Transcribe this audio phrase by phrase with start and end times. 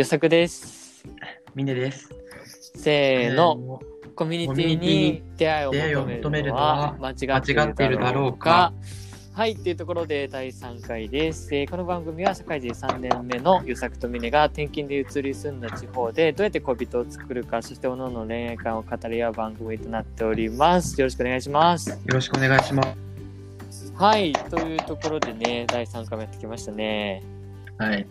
[0.00, 1.04] よさくです。
[1.54, 2.08] ミネです。
[2.74, 3.80] せーの、の。
[4.14, 8.72] コミュニティに出会いを求めるのは間違っていいるだろうかか。
[9.34, 11.54] はい、というところで第3回です。
[11.54, 20.98] えーこの番組は社会人3年目のゆさくとみねが転勤で移り住んだ地方でどうやって恋人を作るか、そして各々の恋愛観を語り合う番組となっております。
[20.98, 21.90] よろしくお願いします。
[21.90, 22.82] よろしくお願いしま
[23.70, 23.92] す。
[23.96, 27.22] はい、というところでね、第3回もやってきましたね。
[27.76, 28.06] はい。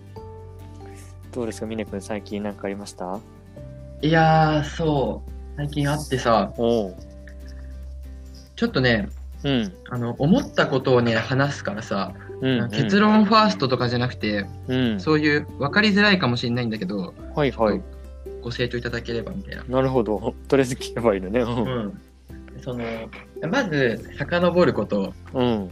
[1.31, 3.19] どうですか、みねくん、最近何かありました？
[4.01, 5.31] いやー、そう。
[5.57, 6.95] 最近あってさ、おう。
[8.55, 9.09] ちょっとね、
[9.43, 9.73] うん。
[9.89, 12.69] あの、思ったことをね、話すからさ、うん、うん。
[12.71, 14.99] 結論ファーストとかじゃなくて、うん。
[14.99, 17.81] そういう分かりづらいかもしれないんだけど、はいはい。
[18.41, 19.63] ご清聴いただければみたいな。
[19.63, 20.33] なるほど。
[20.47, 21.41] とりあえず聞けばいいのね。
[21.41, 21.45] う。
[21.45, 21.57] うん
[21.87, 22.01] ん。
[22.61, 22.83] その、
[23.49, 25.69] まず、遡ること、うん。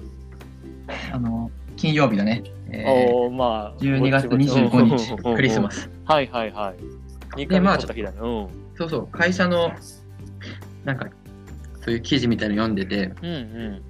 [1.12, 2.44] あの、金曜日だね。
[2.70, 3.82] えーおーまあ。
[3.82, 5.82] 12月25日、クリスマス。
[5.82, 5.90] ス。
[6.06, 7.38] はいはいはい。
[7.38, 8.18] 2回目まあ取った日だね。
[8.20, 8.48] うん。
[8.78, 9.72] そうそう、会社の、
[10.84, 11.08] なんか、
[11.82, 13.38] そういう記事みたいなの読んでて、うんう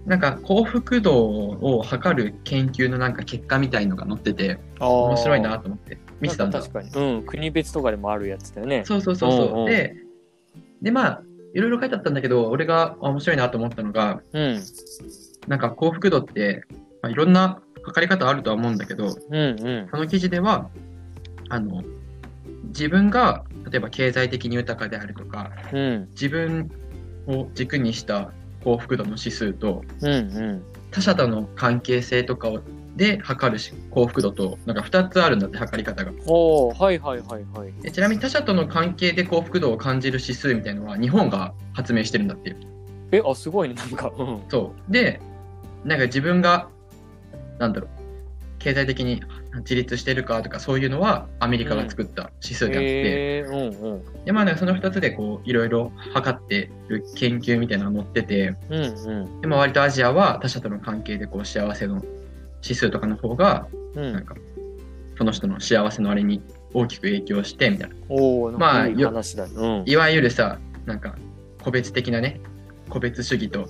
[0.06, 0.10] ん。
[0.10, 6.62] なんか幸福度を測る研究のなんか結果みたいのが載ってて、面白いなと思って見てたんだ。
[6.62, 6.90] 確かに。
[6.90, 7.24] うん。
[7.24, 8.84] 国別とかでもあるやつだよね。
[8.86, 9.48] そうそうそうそう。
[9.48, 9.96] うんうんで、
[10.82, 11.22] で、まあ、
[11.56, 14.62] いろいろ書いてあったんだけど、俺があ面白いなと思ったのが、うん。
[15.48, 16.66] なんか幸福度って、
[17.02, 19.88] まあ、いろんな測り方あるとは思うんだけど、うんうん。
[19.90, 20.70] その記事では、
[21.50, 21.84] あの、
[22.68, 26.10] 自分が例えば経済的に豊かであるとか、うん。
[26.12, 26.70] 自分
[27.28, 28.32] を軸にした
[28.64, 30.64] 幸福度の指数と、うんうん。
[30.92, 32.60] 他者との関係性とかを
[32.98, 37.74] で測るし幸福度となんか2つあるんだって測り方がはいはいはいはい。
[37.84, 42.56] でちなみに他者との関係で幸福度を感じる指数みたいのは日本が発明してるんだって
[43.12, 43.76] え、あ、すごいね。
[43.76, 44.12] なんか。
[44.18, 44.42] うん。
[44.50, 45.22] そうで
[45.86, 46.70] なんか自分が
[47.60, 47.90] なんだろう
[48.60, 49.22] 経済的に
[49.58, 54.26] 自立してるかとかそういうのはアメリカが作った指数であって、へえー、うんうん。
[54.26, 59.42] でまあなんかその2つでこういろいろ測ってる研究みたいなのが載っててうんうん。
[59.42, 62.04] で、まあ、割とアジアは他者との関係でこう幸せの
[62.64, 63.68] 指数とかの方が
[63.98, 64.14] うん。
[64.14, 64.36] なんか、
[65.18, 66.42] その人の幸せのあれに
[66.74, 67.96] 大きく影響して、みたいな。
[68.52, 68.88] なんまあ。
[69.86, 71.16] いわゆるさ、なんか、
[71.64, 72.40] 個別的なね、
[72.90, 73.68] 個別主義と、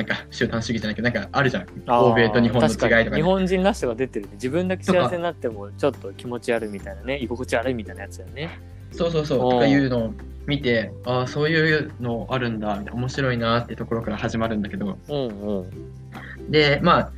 [0.00, 1.66] なんか、集団主義じゃないけど、なんかあるじゃん。
[1.88, 4.32] 欧米と日本の違いとかね、確に日本人らしさが出てるね。
[4.34, 7.18] 自分だけ幸せになってもちょっと気持ち悪いみたいなね。
[7.18, 8.58] 居心地悪いみたいなやつだよね。
[8.92, 10.14] そうそうそう、とかいうのを
[10.46, 16.50] 見て、ああ、そういうのあるんだ、みたいな面白いなってところから始まるんだけど、うんうん。
[16.50, 17.12] で、まあ、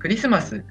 [0.00, 0.64] クリスマス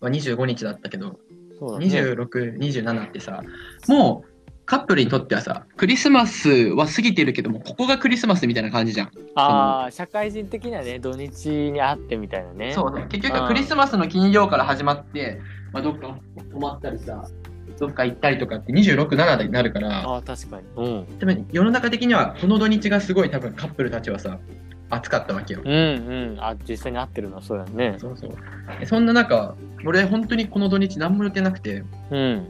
[0.00, 1.16] は25日だったけど、ね。
[1.60, 3.42] 26、27ってさ、
[3.86, 4.29] もう、
[4.70, 9.10] カップルにとってはさ、クリスマスは過ぎてるけども、ここがクリスマスみたいな感じじゃん。
[9.34, 12.72] ああ、社会人的にはね、土日に会ってみたいなね。
[12.72, 13.04] そうね。
[13.08, 15.40] 結局はクリスマスの金曜から始まって、
[15.72, 16.16] まあ、どっか
[16.52, 17.26] 泊まったりさ、
[17.80, 20.66] どっか行ったりとかって26、7になるから、ああ、確かに。
[20.76, 21.18] うん。
[21.18, 24.38] でも世の中的にはこの土日がすごい多分カップルたちはさ、
[24.88, 25.62] 暑かったわけよ。
[25.64, 26.36] うんうん。
[26.38, 27.96] あ、実際に会ってるのはそうだね。
[27.98, 28.30] そうそう。
[28.78, 31.82] でそんな中、俺本当にこの土日何も予定なくて、
[32.12, 32.46] うん。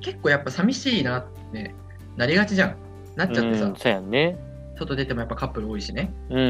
[0.00, 1.74] 結構やっぱ寂しいなって
[2.16, 2.76] なりがちじゃん。
[3.16, 4.38] なっちゃってさ、うん、そうやんね。
[4.78, 6.12] 外出てもやっぱカップル多いしね。
[6.30, 6.42] うんう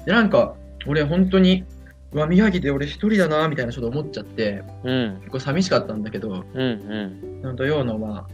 [0.00, 0.04] ん。
[0.04, 0.56] で、なんか、
[0.86, 1.64] 俺本当に、
[2.12, 7.56] うわ、宮城で俺一人だな、みたいなちょっと思っちゃって、うん結構寂しかったんだけど、うんうん。
[7.56, 8.26] 土曜のまあ、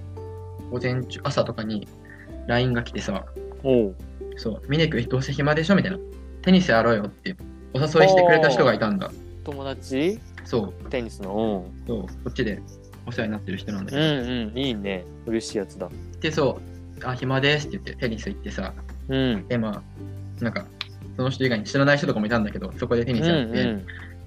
[0.71, 1.87] 午前中、朝とかに
[2.47, 3.27] LINE が来てさ、
[3.63, 3.97] おう。
[4.37, 5.99] そう、ミネ君どうせ暇でしょみたいな。
[6.43, 7.37] テニスやろうよって
[7.75, 9.11] お誘いしてくれた人がいたんだ。
[9.45, 10.19] 友達？
[10.45, 11.67] そう、テニスの？
[11.87, 12.63] そう、こっちで
[13.07, 14.03] お世話になってる人なんだけど。
[14.03, 14.59] んうん。
[14.59, 15.05] いいね。
[15.27, 15.89] 嬉しいやつだ。
[16.21, 16.61] で、そ
[17.01, 18.75] う、あ、暇ですって言ってテニス行ってさ、
[19.09, 19.49] うん。
[19.49, 19.83] で、ま
[20.41, 20.67] あ、なんか、
[21.17, 23.87] その人以外に知らない人とかもいたんだけど、そこでテニうんスやって、うん。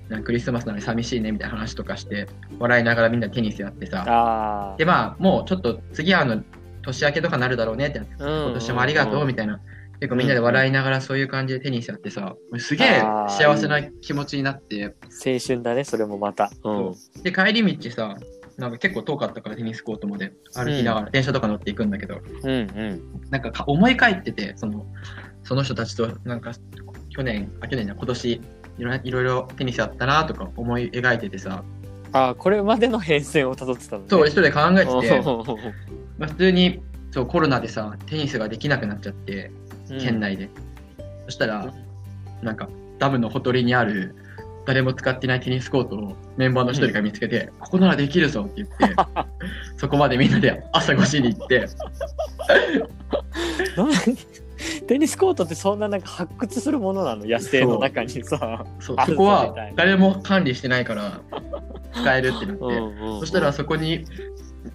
[0.10, 2.28] なんかクリスマスなのに寂しいねみたいな話とかして、
[2.60, 4.76] 笑いながらみんなでテニスやってさ。
[4.78, 6.44] で、まあ、もうちょっと次はあの、
[6.84, 9.60] 年明けとかなるだろうねってなって、うんうんうん今年もありがとうみたいな。
[10.00, 14.94] 結構みんなで笑いながらそういう感じでテニスやってさ、すげえ幸せな気持ちになって、
[15.26, 16.52] 青春だね、それもまた。
[16.64, 17.24] うん。
[17.24, 18.16] で、帰り道さ、
[18.58, 23.30] なんか結構遠かったからテニスコートまで歩きながら、電車とか乗っていくんだけど、うんうん。
[23.30, 24.86] なんかか思い返ってて、その、
[25.44, 26.54] その人たちとなんか
[27.10, 28.42] 去年、あ、去年じゃ今年
[28.78, 31.64] いろいろテニスやったなとか思い描いててさ、
[32.12, 34.08] ああ、これまでの変遷をたどってたのね。
[34.10, 35.24] そう、俺一人で考えてて、う
[36.18, 36.82] まあ、普通に
[37.12, 39.52] そうコロナでさ、テニスができなくなっちゃって、
[39.92, 40.50] ん県内で。
[41.26, 41.74] そしたら、
[42.42, 42.70] なんか、
[43.00, 44.16] ダムのほとりにある、
[44.66, 48.96] 誰も使ってないテニスコートをメンバーの一人が見つけて、ここならできるぞって言って、
[49.78, 51.68] そこまでみんなで朝越しに行って、
[54.88, 57.26] テニスコートってそんななんか発掘するものなの？
[57.26, 58.66] 野生の中にさ。
[58.80, 61.22] そこは誰も管理してないから、
[61.94, 62.64] 使えるってなって、
[63.20, 64.06] そしたらそこに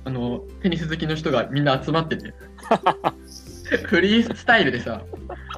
[0.04, 2.32] あのテニス好きの人がみんな集まってて
[3.86, 5.02] フリースタイルでさ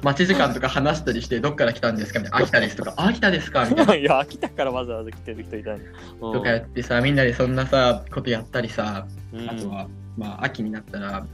[0.03, 2.19] 待ち時間とか話したりしてどっから来たんですか？
[2.19, 2.37] みたいな。
[2.45, 2.93] 秋田ですとか。
[2.97, 3.65] 秋田ですか？
[3.65, 3.95] みたいな。
[3.95, 5.79] いや、秋田からわざわざ来てる人いたね。
[6.19, 9.49] とかやってさみんなでそんなさことやったりさうん。
[9.49, 9.87] あとは、
[10.17, 11.25] まあ秋になったら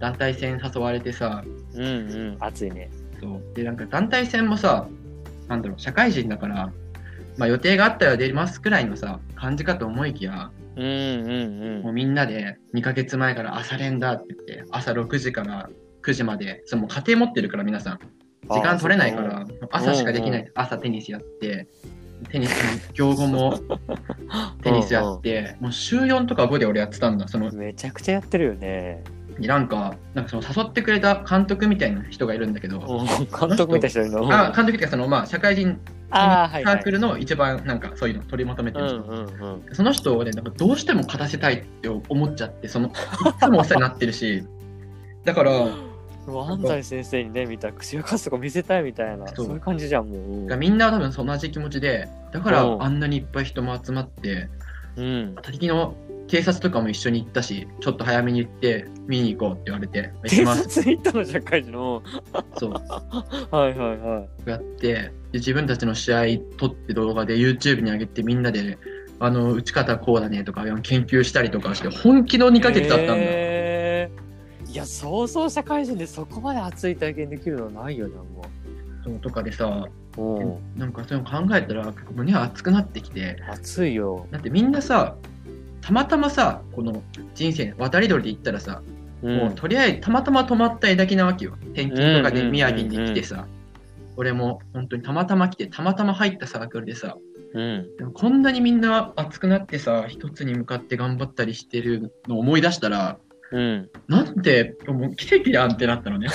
[0.00, 1.44] 団体戦誘われてさ
[1.74, 2.90] うんうん、暑いね。
[3.20, 3.56] そう。
[3.56, 4.86] でなんか団体戦もさ
[5.48, 6.72] なんだろう社会人だから
[7.36, 15.68] まあ予定があったら出ますくらいのさ感じかと思いきやうんうんもうみんなで2ヶ月前から朝練だって言って朝6時から
[16.04, 17.98] 9時までそのもう家庭持ってるから皆さん
[18.50, 21.66] 時間取れないから朝しかできなうんい朝テニスやって
[22.30, 22.50] テニス
[22.88, 23.58] の業後も
[24.62, 27.56] テニスやってもう週4とか5で俺やってたんだそのうん。
[27.56, 29.02] めちゃくちゃやってるよね。
[29.40, 34.28] なんかなんかその誘ってくれた監督みたいな人がいるんだけどうん監督みたいな人いるの？
[34.32, 35.76] あ監督ってそのまあ社会人
[36.12, 36.90] サーク。
[36.92, 39.14] ルの一番なんかそういうのを取りまとめてうんる人、う
[39.48, 39.74] んうん。
[39.74, 42.90] その人をねなんかどうしても勝たせたいって思っちゃってそのい
[43.40, 44.44] つもお世話になってるし
[45.24, 45.50] だから
[46.26, 50.56] 安西先生にね、見た口がかすとこ見せたいみたいな、そそうういう感じじゃん、もう。
[50.56, 54.48] みんな多分そ同じ気持ちでだからうんあんなにいっぱい人も集まって
[54.96, 55.36] うん。
[55.42, 55.94] 敵の
[56.26, 61.72] 警察とかも一緒に行ったしちょっと早めに行って見に行こうって言われて警察行ったの、社会人？
[61.72, 62.02] の。
[62.56, 62.72] そう
[63.54, 64.50] はいはいはい。
[64.50, 66.22] やってで自分たちの試合
[66.56, 68.78] 撮って動画で YouTube に上げてみんなで
[69.20, 73.53] あの打ち方こうだねとか研究したりとかして本気の2ヶ月だったんだ、へー
[74.74, 78.44] いや、そうそう社会人でそこまで熱い体験できるのはないよな、も
[79.04, 79.86] そうとかでさ。
[80.76, 83.36] なんかそういうの考えたら結構胸が熱くなってきて。
[83.48, 84.26] 熱いよ。
[84.30, 85.16] だってみんなさ
[85.80, 87.02] たまたまさこの
[87.34, 88.82] 人生渡り鳥で言ったらさ、
[89.22, 89.36] うん。
[89.36, 91.56] もうとりあえずたまたま止まった枝木なわけよ。
[91.72, 92.50] 転勤とかでうん。
[92.50, 93.46] 宮城に来てさ、
[94.16, 97.16] 俺も本当にたまたま来てたまたま入ったサークルでさ。
[97.54, 97.96] うん。
[97.96, 103.18] でもこんなにみんな熱くなってさ一つに向かって頑張ったりしてるのを思い出したら
[103.52, 103.90] うん。
[104.08, 106.28] なんてもう奇跡やんってなったのね。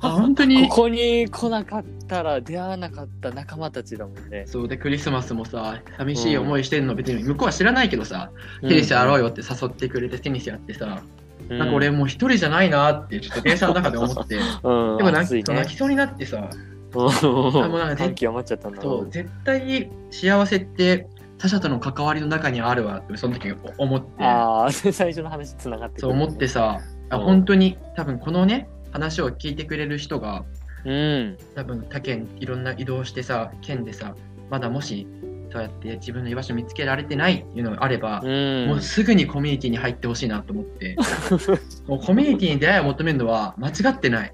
[0.00, 0.68] あ 本当に。
[0.68, 4.44] ここに来なかったら出会わなかった仲間たちだもんね。
[4.46, 6.94] そうでクリスマスもさ寂しい思いしてんの。
[6.94, 8.30] 別に向こうは知らないけどさ、
[8.62, 11.02] テニスやろうよって誘ってくれてテニスやってさ、
[11.48, 11.58] うん。
[11.58, 16.70] なんか俺もう一人じゃないなってちょっと電車の中で思って、で うん、もなんか泣きそうになってさ、うん。
[16.92, 21.06] もうなんか感極まっちゃったんだそう絶対幸せって
[21.40, 30.44] 他者との関わりの中にあるわってその時思って、ああ、最初の話つながってくるそう思ってさ、あうん本当に多分このね話を聞いてくれる人が
[30.84, 31.38] うん。
[31.54, 34.14] 多分他県いろんな移動してさ県でさ
[34.50, 35.06] まだもし
[35.52, 38.66] そうやって自分の居場所見つけられてないっていうのがあれば、うん。
[38.68, 40.96] もうすぐにコミュニティに入ってほしいなと思って、
[41.88, 44.32] もうコミュニティに出会いを求めるのは間違ってない。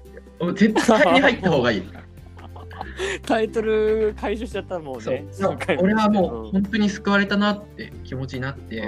[0.55, 1.83] 絶対に入った方がいい。
[3.25, 5.25] タイトル回収しちゃったもんそうね。
[5.79, 8.87] 俺はもううん本当に救われたなって気持ちになって、う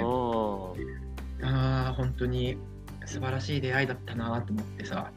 [1.42, 2.58] ああ、本当に
[3.06, 5.10] 素晴らしい出会いだったなと思ってさ、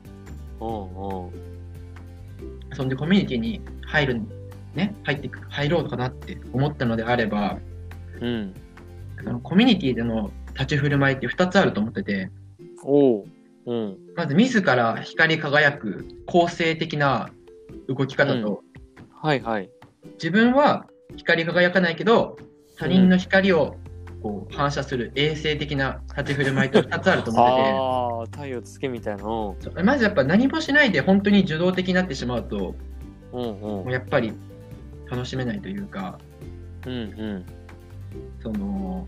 [0.59, 1.53] うんうん
[2.75, 4.21] そんでコミュニティに入る、
[4.73, 7.59] ね、入ってく入ろうかなって思ったのであれば、
[8.19, 8.53] うん。
[9.23, 12.31] そのコミュニティでの立ち振る舞いって2つあると思ってて、
[12.83, 13.25] おう。
[13.65, 13.97] うん。
[14.15, 17.29] まず自ら光り輝く構成的な
[17.87, 18.63] 動き方と、
[19.21, 19.69] はいはい。
[20.13, 22.37] 自分は光り輝かないけど
[22.77, 23.77] 他人の光を
[24.21, 27.71] こう反射する衛生的な立ち振る舞いと 2つあると思ってて。
[27.71, 29.23] ああ、太陽つけみたいな。
[29.83, 32.75] まずやっぱ何もしないで本当に受動的になってしまうと
[33.33, 33.91] うんうん。
[33.91, 34.33] やっぱり
[35.09, 36.19] 楽しめないというか。
[36.85, 37.45] うんうん。
[38.41, 39.07] その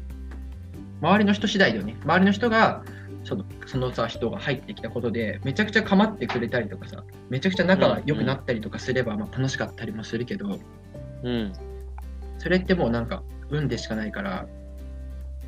[1.01, 1.95] 周りの人次第だよね。
[2.03, 2.83] 周りの人が
[3.25, 10.59] そのそのさ人が入ってきたことでめちゃくちゃ構ってくれたりとかさめちゃくちゃ仲が良くなったりとかすれば、まあ、楽しかったりもするけど
[11.23, 11.53] うん。
[12.37, 14.47] それってもうなんか運でしかないから、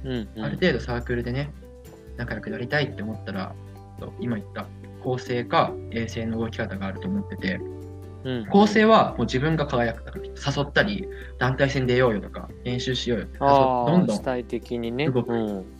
[0.04, 0.44] うんうん。
[0.44, 1.52] ある程度サークルでね
[2.18, 3.54] 仲良くなりたいって思ったら
[4.20, 4.66] 今言った
[5.04, 7.60] 構成か衛星の動き方があると思ってて
[8.24, 8.46] うん。
[8.48, 11.08] 構成はもう自分が輝くだから誘ったり
[11.38, 15.10] 団体戦出ようよとか練習しようよってどんどん主体的にね。
[15.12, 15.77] 動くうん。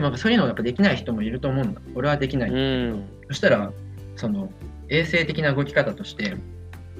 [0.00, 3.08] でもそういうのやっぱできない人もいると思うんだ俺はできない、うん。
[3.28, 3.72] そしたら
[4.14, 4.50] その
[4.88, 6.36] 衛生的な動き方として、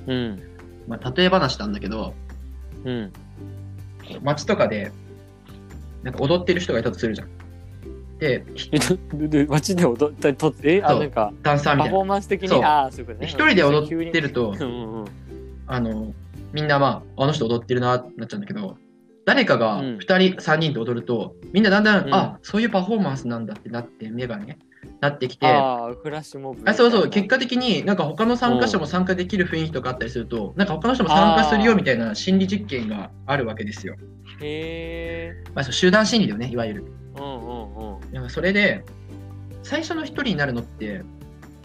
[0.07, 0.43] うん。
[0.88, 2.14] まあ、例え話なんだけど
[2.85, 3.12] うん。
[4.23, 4.90] 街とかで
[6.02, 7.28] なんか踊ってる人がいたとするじゃん
[8.19, 8.45] で
[9.49, 13.26] 街で踊ったりとえ、あ、なんか、ダンサーみたいなパフォーマンス的に、ああ、そういうことね。
[13.28, 15.05] 一人で踊ってるとうんうん。
[15.69, 16.12] あの
[16.52, 18.76] みんなまああの人踊ってるなってなっちゃうんだけど
[19.28, 19.99] 誰かがうん。
[19.99, 22.14] 2人、3人で踊るとみんなだんだん、うん。
[22.14, 24.58] あそういうパフォーマンスなんだってなって目がね
[25.02, 25.47] なってきて。
[26.64, 33.97] あそうそう結果的になんか他の参加者も参加できる雰囲気とかあったりするとなんか他の人も参加するよみたいな心理実験があるわけですよ、
[34.40, 35.44] へえ。
[35.54, 36.85] まあ、そう集団心理だよねいわゆる。
[37.16, 38.30] うんうんうん。
[38.30, 38.85] それで、
[39.62, 41.02] 最初の一人になるのって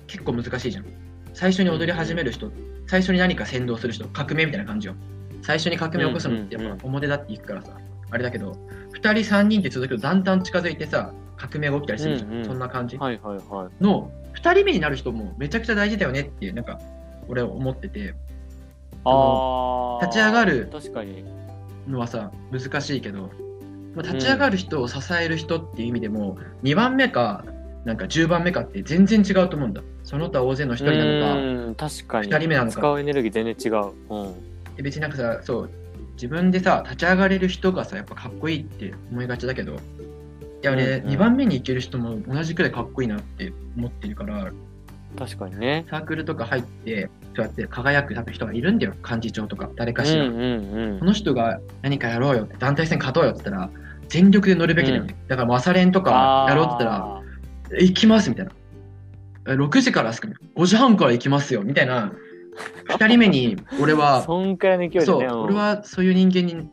[0.07, 0.85] 結構難しいじゃん。
[1.33, 2.51] 最初に踊り始める人、
[2.87, 4.95] 最初に何か先導する人、革命みたいな感じよ。
[5.43, 7.77] 最初に革命を起こすのってやっぱ表だっていくからさ、
[8.09, 8.53] あれだけど、
[8.93, 12.31] 2人3人って続くとだんだん近づいてさ、革命が起きたりするじゃん。
[12.31, 13.83] うんうんそんな感じはいはいはい。
[13.83, 16.79] の、2人目になる人もめちゃくちゃ大事だよねって、なんか、
[17.27, 18.15] 俺は思ってて、
[19.03, 20.05] ああ。
[20.05, 20.69] 立ち上がる。
[21.87, 23.29] のはさ、難しいけど、
[23.95, 27.43] まあ、立ち上がる人を支える人っていう意味でも、2番目か、
[27.83, 29.81] なんか10番目かって全然違うと思うんだ。
[30.03, 32.27] その他大勢の1人なのか、うん、確かに。
[32.27, 33.91] 二人目なのか使うエネルギー全然違う。
[34.09, 34.52] うん。
[34.75, 35.69] で別になんかさ、そう、
[36.15, 39.77] 自分でさ、立ち上がれる人がさ、やっぱかっこいいって思いがちだけど、い
[40.61, 44.51] や、俺、うんうん2番目に行ける人も同じくらいかっこいいなって思ってるから、
[45.17, 45.85] 確かにね。
[45.89, 50.25] サークルとか入って、そうやって輝く多分人がいるんだよ、幹事長とか、誰かしら。
[50.25, 53.69] うんうんこの人が何かやろうよって、団体戦勝とうよって言ったら、
[54.09, 55.15] 全力で乗るべきだよね。
[55.27, 57.21] だからもう朝練とかやろうって言ったら、
[57.71, 58.51] ら、行きますみたいな。
[59.47, 62.13] え6時からですかね ?5 時半から行きますよみたいな。
[62.89, 65.25] 2人目に俺は、そんくらいの勢いでね。
[65.25, 66.69] ん俺、はそういう人間に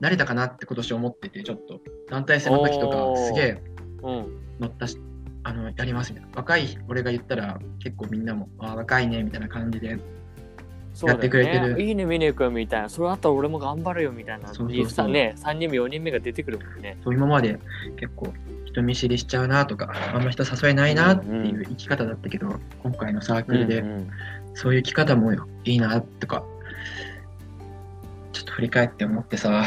[0.00, 3.62] なれたかなって今年思ってて、ちょっと団体戦の時とかすげえ
[4.02, 4.42] うん。
[4.60, 4.98] 乗ったし、
[5.42, 6.36] あの、やりますみたいな。
[6.36, 9.98] 若い俺が言ったら結構みんなも、ああ、若いねみたいな感じで、
[11.04, 12.88] やってくれてるいいね、ミネ君みたいな。
[12.88, 14.48] それあったら俺も頑張るよみたいな。
[14.48, 16.96] そうそうそうさね、3人目、4人目が出てくるもんね。
[17.04, 17.58] そう今まで
[17.96, 18.32] 結構
[18.64, 23.84] 人見知りしちゃうなとか、あんま人誘えないなっていう生き方だったけど、今回のサークルで
[24.56, 25.36] そういう生き方もい
[25.66, 26.42] いなとか、
[28.32, 29.66] ちょっと振り返って思ってさ、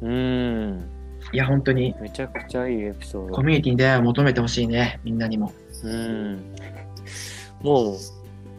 [0.00, 0.88] うん。
[1.30, 3.34] いや、本当にめちゃくちゃいいエピソード。
[3.34, 5.52] コミュニティに出会いを求めてほしいね、みんなにも。
[5.84, 6.42] うん。
[7.60, 7.96] もう、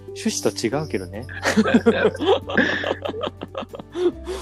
[0.10, 1.26] 趣旨と違うけどね。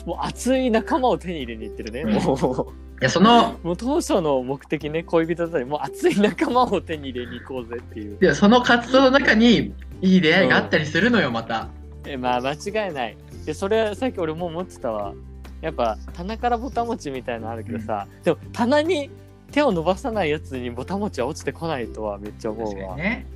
[0.05, 2.01] もう熱い仲間を手に入れに行ってるね。
[2.01, 2.67] うんも
[3.01, 8.17] いや、その、う、もう当初の目的ね、恋人だったり、もう熱い仲間を手に入れに行こうぜっていう。
[8.21, 11.70] いやその活動の中にいい出会いがあったりするのよ、また。
[12.05, 13.17] えまあ、間違いない。
[13.46, 15.13] で、それはさっき俺も思ってたわ。
[15.62, 19.12] やっぱ、棚からぼたもちみたいなのあるけどさ、でも、棚に
[19.51, 22.96] 手を伸ばさないやつにぼたもちは落ちてこないとはめっちゃ思うわ。
[22.96, 23.27] ね。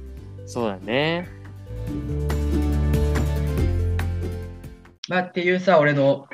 [0.48, 1.28] そうだね。
[5.08, 6.28] まあ、っていうさ、俺の、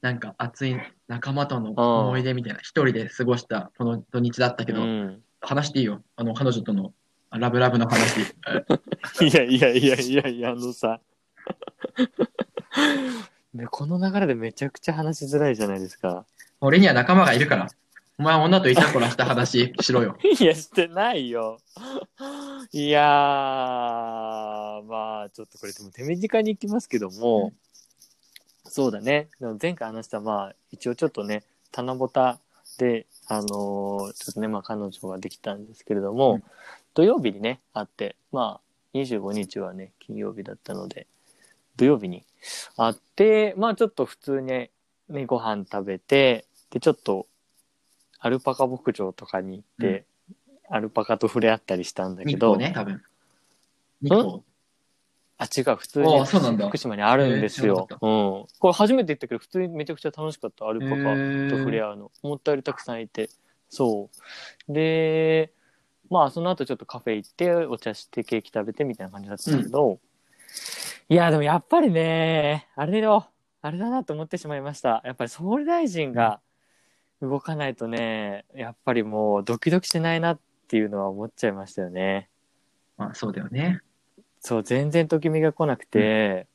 [0.00, 0.76] なんか熱い
[1.06, 5.22] 仲間との思い出みたいな、一人で過ごしたこの土日だったけど、うん。
[5.40, 6.02] 話していいよ。
[6.16, 6.90] あの、彼女とのあ
[7.30, 8.20] ラブラブの話。
[8.20, 11.00] いやいやいやいやいや、あのさ。
[13.54, 16.26] ね、この流れでめちゃくちゃ話しづらいじゃないですか。
[16.60, 17.68] 俺には仲間がいるから。
[18.18, 20.16] お前女とイチャコラした話しろよ。
[20.24, 21.58] いや、してないよ。
[22.72, 23.04] いやー、
[24.84, 27.52] まあ、ちょっとこれでも手短に行きますけども、
[28.64, 29.28] そうだね。
[29.38, 32.40] でも前回話した、まあ、一応ちょっとね、棚ぼた
[32.78, 36.42] で、あのーちょっとね、まあ、彼女ができたんですけれども、うん
[36.96, 41.06] 土曜日にね、会って、まあ、25日はね、金曜日だったので、
[41.76, 42.24] 土曜日に
[42.78, 44.70] 会って、まあ、ちょっと普通にね、
[45.26, 47.26] ご飯食べて、で、ちょっと、
[48.18, 50.06] アルパカ牧場とかに行って、
[50.70, 53.02] アルパカと触れ合ったりしたんだけど、ね、多分。
[55.36, 57.86] あ、違う、普通に福島にあるんですよ。
[57.90, 57.98] うん。
[58.58, 60.96] これ初めて行ったけど、普通にめちゃくちゃ楽しかった、アルパカ
[61.50, 62.12] と触れ合合うの。
[62.22, 63.28] 思ったよりたくさんいて。
[63.68, 64.08] そ
[64.68, 64.72] う。
[64.72, 65.52] で、
[66.10, 69.98] まあ、その後ちょっとカフェ行って、お茶して、ケーキ食べてみたいな感じだったんだけど、
[71.08, 73.28] いや、でもやっぱりね、あれよ、
[73.62, 75.02] あれだなと思ってしまいました。
[75.04, 76.40] やっぱり総理大臣が
[77.20, 82.28] 動かないとね、やっぱりもうドキドキしないなっていうのは思っちゃいましたよね。
[82.96, 83.80] まあ、そうだよね。
[84.40, 86.46] そう、全然ときめが来なくて、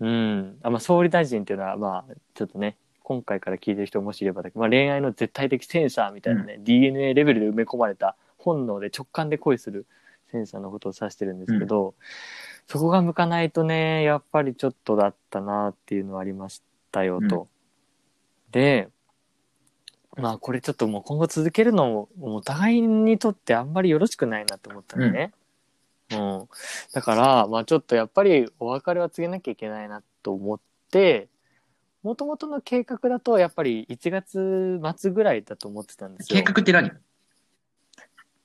[0.00, 0.58] うん。
[0.62, 8.16] あまあ、総理大臣っていうのは、まあ、ちょっとね、今回から聞いてる人もしいればまあ、恋愛の絶対的センサーみたいなね、DNA レベルで埋め込まれた
[8.54, 9.86] 本能で直感で恋する
[10.30, 11.94] センサーのことを指してるんですけど、
[12.66, 16.62] そこが向かないとね、やっぱりちょっとだったなっていうのはありまし
[16.92, 17.48] たよと。
[18.50, 18.88] で、
[20.16, 25.32] まあこれちょっともう今後続けるのも、お互いにとってあんまりよろしくないなと思ったのね。
[26.12, 26.48] うん。
[26.92, 31.28] だから、まあちょっとやっぱりお別れは告げなきゃいけないなと思って、
[32.02, 36.42] もともとの計画だとやっぱり1月末ぐらいだと思ってたんですよ。
[36.42, 36.90] 計画って何？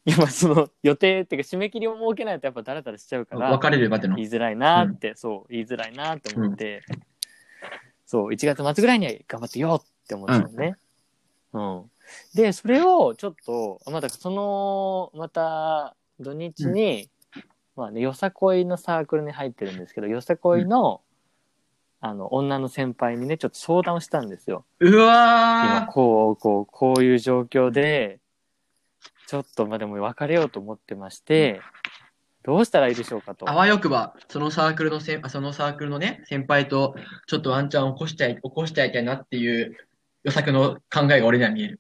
[0.06, 3.52] 今その予定っていうか締め切りを設けないとやっぱダラダラしちゃうから。
[3.52, 4.26] 別れるまでの言。
[4.26, 6.84] いづらいなって、そう、言いづらいなって思って、
[8.06, 10.76] そう、1月末ぐらいには頑張ってよって思ってたのね。
[11.54, 11.84] うん。
[12.36, 17.10] で、それをちょっと、まあだからその、また土日に、
[17.76, 21.02] まあね、よさこいのサークルに入ってるんですけど、よさこいの、
[22.02, 24.66] あの、女の先輩にね、ちょっと相談をしたんですよ。
[24.80, 28.20] う今わこう、こう、こういう状況で、
[29.34, 31.60] ちちょっとまあでも別れようと思ってまして、
[32.44, 33.50] どうしたらいいでしょうかと。
[33.50, 36.94] あわよくば、そのサークルのせん、あそのサークルのね、先輩と、
[37.26, 39.76] ちょっとワンチャン起こしちゃい、起こしちゃいたいなっていう
[40.24, 41.80] 予策の考えが俺には見える。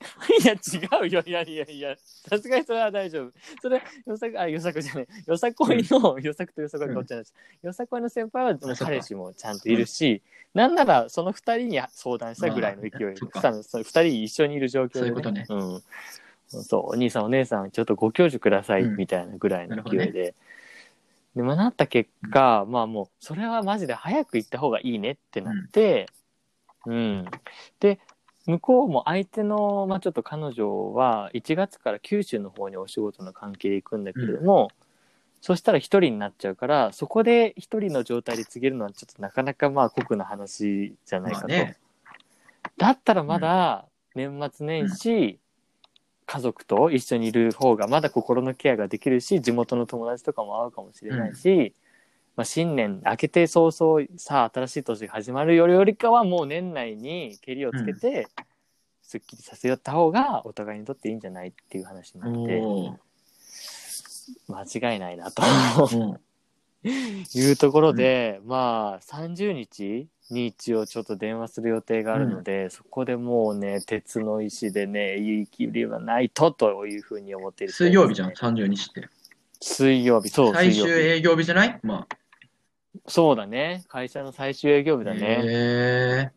[0.42, 1.22] いや、違うよ。
[1.26, 3.32] いやいやいや、さすがにそれは大丈夫。
[3.60, 5.06] それ、よさこ、あ、よさこじゃない。
[5.26, 7.34] よさこいの、よさことよさこいがこっちなんです。
[7.62, 10.22] よさこいの先輩は、彼氏もちゃんといるし、
[10.54, 15.82] なんなら、その二人に相談したぐらいの勢いあそっかさその二人一緒にいる状況で、そういうことねうん。
[16.62, 20.34] そう、お兄さんお姉さん、ちょっとご教授ください、うんみたいなぐらいの勢いで。
[21.34, 26.06] でもなった結果、まあもう、それはマジで早く行った方がいいねってなって、
[26.86, 27.24] うん。
[27.80, 27.98] で、
[28.46, 34.70] 向こうも相手の、まあちょっと彼女は1月から九州の方にお仕事の関係で行くんだけれども、
[35.40, 41.48] そしたら一人になっちゃうから、そこで一人の状態で告げるのはちょっとなかなかまあ酷な話じゃないかと。
[41.48, 41.76] まあね、
[42.76, 45.38] だったらまだ年末年始、
[46.26, 51.74] 家族と一緒にいる方がまだ心のケアができるし地元の友達とかも会うかもしれないし、
[52.36, 58.28] まあ、新年明けて早々さあ新しい年が始まるよりよりかはもう年内にけりをつけて、
[59.02, 62.98] すっきりさせよった方がお互いにとっていいんじゃないっていう話になってお
[64.48, 65.42] 間違いないなと。
[65.42, 66.20] ーも
[67.34, 79.08] いうところで、まあ30日に一応ちょっと電話する予定があるので、そこでもうね鉄の石でね言い切りはないとというふうに思っていうる水曜日じゃん、次30日って。
[79.60, 81.80] 水曜日そう最終営業日じゃない？
[81.82, 82.16] まあ。
[83.06, 83.84] そうだね。
[83.88, 86.30] 会社の最終営業日だね、へ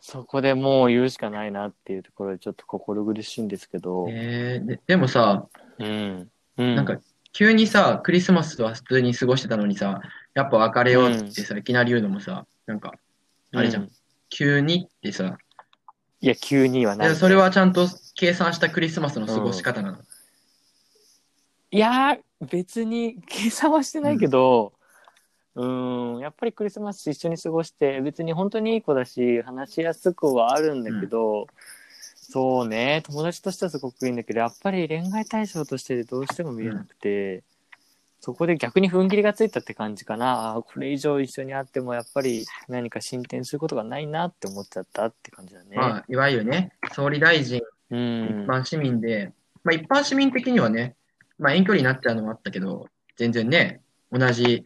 [0.00, 4.04] そこでもう言うしかないなっていうところでちょっと心苦しいんですけど。
[4.04, 4.66] ー、へー。
[4.66, 5.46] ででもさ、
[5.78, 6.98] うん、うん、なんか、
[7.34, 10.00] 急にさ、クリスマスは普通に過ごしてたのにさ、
[10.34, 12.94] やっぱ別れようってさ、いきなり言うのもさ、なんか、
[13.52, 13.82] あれじゃん。
[13.82, 13.90] うん。
[14.30, 15.36] 急にってさ、
[16.20, 17.08] いや急にはない。
[17.08, 19.98] でそれはちゃんと計算したクリスマスの過ごし方なの。
[21.72, 24.72] いやー、別に 計算はしてないけど、
[25.56, 31.48] うーん、やっぱりクリスマス一緒に過ごして、別に本当にいい子だし、話しやすくはあるんだけど、
[32.34, 37.44] そうね、友達としてはすごくいいんだけど、やっぱり恋愛対象としてどうしても見えなくて、
[38.18, 40.54] そこで逆に踏ん切りがついたって感じかな。
[40.54, 45.76] あーこれ以上一緒に会ってもやっぱり何か進展することがないなって思っちゃったって感じだね。
[45.76, 48.48] まあ、いわゆるね、総理大臣、うん一。
[48.48, 49.30] 般市民で、
[49.62, 50.96] まあ一般市民的にはね、
[51.38, 54.64] まあ遠距離になっちゃうのもあったけど、全然ね、同じ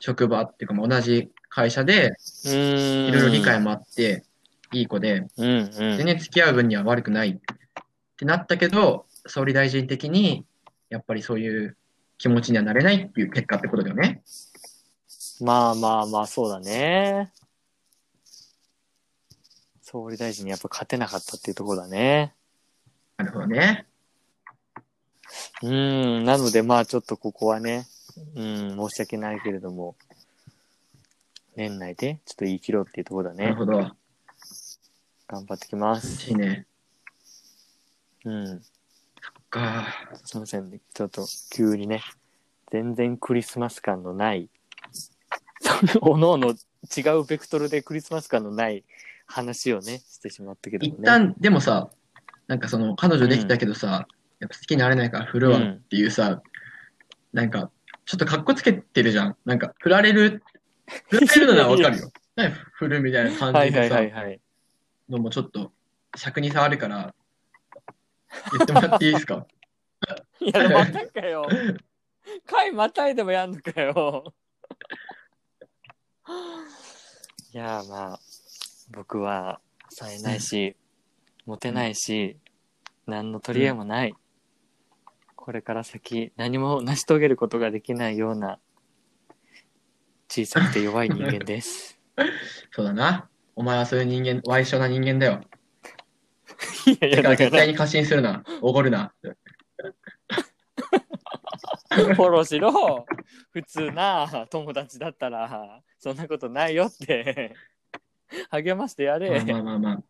[0.00, 4.24] 職場っていうか、まあ同じ会社で、いいろいろ理解もあって、
[4.72, 5.70] いい子で、うんうん。
[5.70, 7.36] 全然付き合う分には悪くないっ
[8.16, 10.44] てなったけど、総理大臣的に、
[10.90, 11.76] やっぱりそういう
[12.18, 14.22] 気持ちにはなれないっていう結果ってことだよね。
[15.40, 17.32] まあまあまあ、そうだね。
[19.82, 22.34] 総理大臣にやっぱ勝てなかったっていうところだね。
[23.16, 23.86] なるほどね。
[25.62, 27.86] うん、なのでまあちょっとここはね、
[28.34, 29.96] うん、申し訳ないけれども、
[31.56, 33.56] 年内でちょっと言い切ろうっていうところだねなる。
[33.56, 33.90] ほど。
[35.28, 36.30] 頑張ってきまいす。
[36.30, 36.66] いね。
[38.24, 38.62] うん。
[39.50, 39.86] か。
[40.24, 40.80] すいませんね。
[40.94, 42.02] ちょっと急にね、
[42.70, 44.48] 全然クリスマス感のない、
[46.00, 46.54] おのおの
[46.96, 48.84] 違うベクトルでクリスマス感のない
[49.26, 50.98] 話をね、してしまったけどもね。
[51.00, 51.90] 一旦、でもさ、
[52.46, 54.06] なんかその、彼女できたけどさ、
[54.40, 56.42] やっぱ好きになれないから振るわっていうさ、
[57.32, 57.70] なんか、
[58.06, 59.36] ちょっと格好つけてるじゃん。
[59.44, 60.42] なんか、振られる、
[61.10, 62.10] 振られるのならわかるよ。
[62.36, 64.40] 何振るみたいな感はいはいじでさ、はいはい。
[65.08, 65.72] のもちょっと、
[66.16, 67.14] 尺に触るから、
[68.52, 69.46] 言ってもらっていいですか？
[70.40, 71.46] いや、またかよ。
[72.46, 74.34] 回またいでもやんのかよ。
[77.52, 78.20] いや、まあ、
[78.90, 80.76] 僕はさえないし、
[81.46, 82.36] モテないし、
[83.06, 84.14] 何の取り柄もない。
[85.34, 88.58] これから先、何も成し遂げることができないような、
[90.28, 91.98] 小さくて弱い人間です。
[92.72, 93.30] そうだな。
[93.58, 95.40] お前はそういう人間、歪小な人間だよ。
[96.86, 98.44] いやいや、だから絶対に過信するな。
[98.62, 99.12] おごるな。
[101.90, 103.04] フォローしろ。
[103.50, 107.56] 普通な友達だったら、そんなことないよって、
[108.50, 109.42] 励ましてやれ。
[109.44, 110.02] まあまあまあま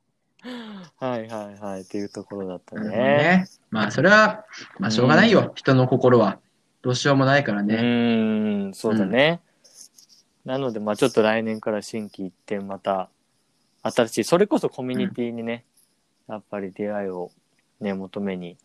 [1.01, 1.07] あ。
[1.07, 2.91] はいはいはいっていうところだったね。
[2.91, 3.47] ね。
[3.71, 4.45] まあ、それは、
[4.79, 5.53] まあ、しょうがないよ。
[5.55, 6.39] 人の心は。
[6.83, 7.77] どうしようもないからうね。
[7.77, 9.41] ーん、そうだね。
[10.45, 13.09] なので、まあちょっと来年から新規一点また、
[13.83, 15.65] 新しい、それこそコミュニティにね、
[16.29, 17.31] やっぱり出会いを
[17.81, 18.59] ね、求めに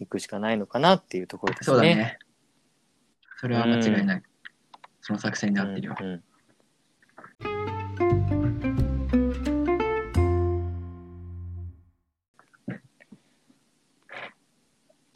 [0.00, 1.74] 行くしかないのかなっていうところですね。
[1.74, 2.18] そうだね。
[3.38, 4.22] それは間違いない。
[5.00, 5.96] その作戦で合ってるよ。
[6.00, 6.22] うんうん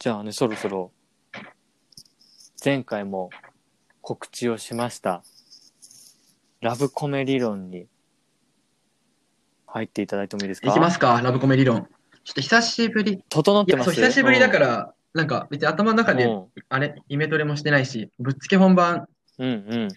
[0.01, 0.91] じゃあね、そろそろ、
[2.65, 3.29] 前回も
[4.01, 5.21] 告知をしました、
[6.59, 7.87] ラブコメ理論に
[9.73, 10.69] 入っていただいてもいいですか？
[10.69, 11.87] いきますか、ラブコメ理論。
[12.23, 13.23] ちょっと久しぶり。
[13.29, 16.29] 整ってますそう、久しぶりだから、なんか別に頭の中で、
[16.69, 19.07] あれ、イメトレもしてないし、ぶっつけ本番、
[19.39, 19.87] うん、うんうん。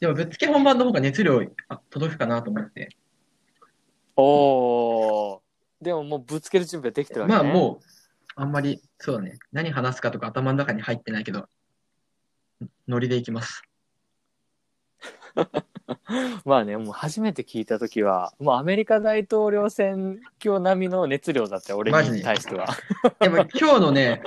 [0.00, 2.96] でもぶっつけ本番の方が熱量あ届くかなと思って。
[4.16, 5.38] おー。
[5.80, 7.38] でももうぶつける準備はできてるわけね。
[7.42, 7.84] まあもう、
[8.34, 9.38] あんまり、そうだね。
[9.52, 11.48] 何話すかとか頭の中に入ってないけど、
[12.88, 13.62] ノリでいきます。
[16.44, 22.66] まあね、もう初めて聞いたときは、もうアメリカ大統領選挙並みの熱量だったよ、俺に対しては。
[23.20, 24.22] でも今日のね、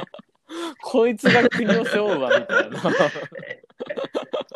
[0.82, 2.80] こいつが国を背負うわ、みたいな。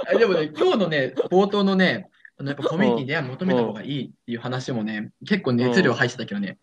[0.07, 6.57] あでもね、今日のね、冒頭のね、あのやっぱコミュニティで求めた方がいいっていう話もね、結構熱量入ってたけどね、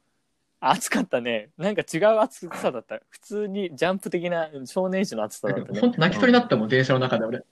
[0.61, 1.51] 暑かったね。
[1.57, 3.01] なんか違う暑さだった。
[3.09, 5.81] 普通にジャンプ的な少年誌の暑さだったね。
[5.81, 7.45] 本当泣きそうになったもん、電車の中で俺。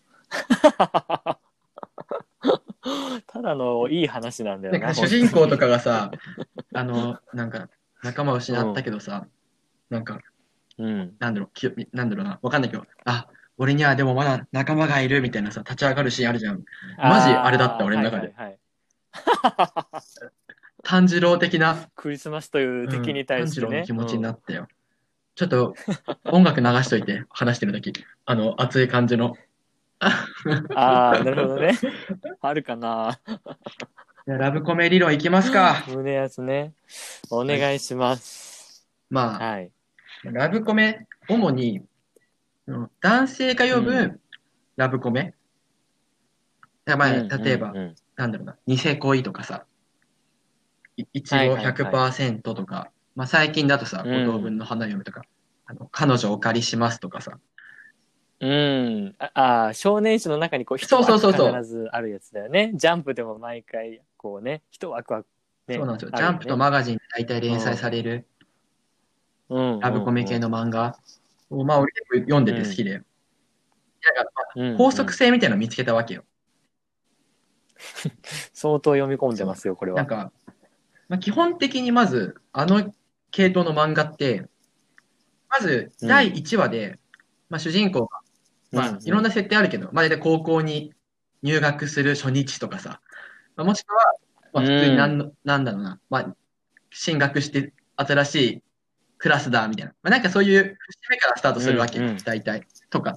[3.49, 4.93] ただのいい話なんだよな。
[4.93, 6.11] 主人公とかがさ、
[6.75, 7.71] あの、なんか
[8.03, 9.27] 仲間を失ったけどさ、
[9.89, 10.21] なんか、
[10.77, 11.15] うん。
[11.19, 16.63] なんだろう、きなんだろうな、わかんないけど、あ、俺にはでもまだ仲間がいるみたいなさ、立ち上がるシーンあるじゃん。
[16.99, 18.59] マジあれだった俺の中ではいはいはい
[20.85, 23.67] 炭治郎的な、クリスマスという敵に対してね。
[23.67, 24.69] うん炭治郎の気持ちになうんったよ。
[25.35, 25.75] ちょっと、
[26.27, 27.95] 音楽流しといて、話してるとき。
[28.27, 29.35] あの、熱い感じの。
[30.01, 31.79] ああ、なるほどね。
[32.41, 33.19] あるかな。
[34.27, 35.85] じゃあラブコメ理論いきますか。
[35.89, 36.75] 胸やつね。
[37.31, 38.87] お願いします。
[39.11, 39.71] まあ、はい。
[40.25, 41.79] ラブコメ、主に、
[42.67, 44.21] うん男性が呼うぶ
[44.77, 45.35] ラブコメ。
[46.85, 49.65] だからまうんあ、例えばうん、うんなんだろうな、偽恋とかさ、
[50.97, 55.23] いいちごはいはいはい100%とか、まあ最近だとさ、うん五等分の花嫁とか、
[55.67, 57.39] あの彼女をお借りしますとかさ、
[58.41, 59.15] うん。
[59.19, 61.47] ああー、少年誌の中にこう、一そうそうそうそう。
[61.47, 62.73] 枠必ずあるやつだよね。
[62.75, 65.25] ジャンプでも毎回、こうね、一枠は、
[65.67, 66.11] ね、そうなんですよ。
[66.17, 68.27] ジャンプとマガジンで大体連載される。
[69.49, 69.81] うん。
[69.81, 70.97] ラブコメ系の漫画。
[71.51, 73.03] を、まあ俺結構読んでて好きで、だ
[74.15, 76.25] から法則性みたいなの見つけたわけよ。
[78.53, 79.99] 相当読み込んでますよ、これは。
[79.99, 80.33] なんか、
[81.09, 82.93] まあ、基本的にまず、あの
[83.31, 84.47] 系統の漫画って、
[85.49, 86.09] まずうん。
[86.09, 86.99] 第1話で、
[87.49, 88.18] まあ、主人公が、
[88.73, 90.93] まあ、いろんな設定あるけど、まあ、大体高校に
[91.43, 93.01] 入学する初日とかさ、
[93.57, 94.15] まあ、もしくは、
[94.53, 96.35] まあ、普通になんの、なんだろうな、まあ、
[96.91, 98.63] 進学して新しい
[99.19, 99.93] クラスだ、みたいな。
[100.03, 102.67] まあ、なんかそういう節目からスタートするわけよ、うんうん大体。
[102.91, 103.17] とか。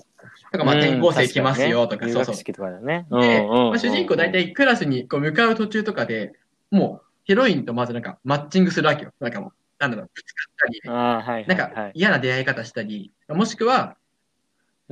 [0.52, 2.36] とか、まあ、転校生来ますよ、とか、うんそうそう。
[2.36, 6.34] で、まあ、主人公大体クラスにこう向かう途中とかで、
[6.72, 9.14] もうヒロインとまずなんかマッチングするわけよ。
[9.20, 11.46] なんかもう、なんだろう、ぶつかったり、なんはい。
[11.46, 14.01] か嫌な出会い方したり、もしくは、うん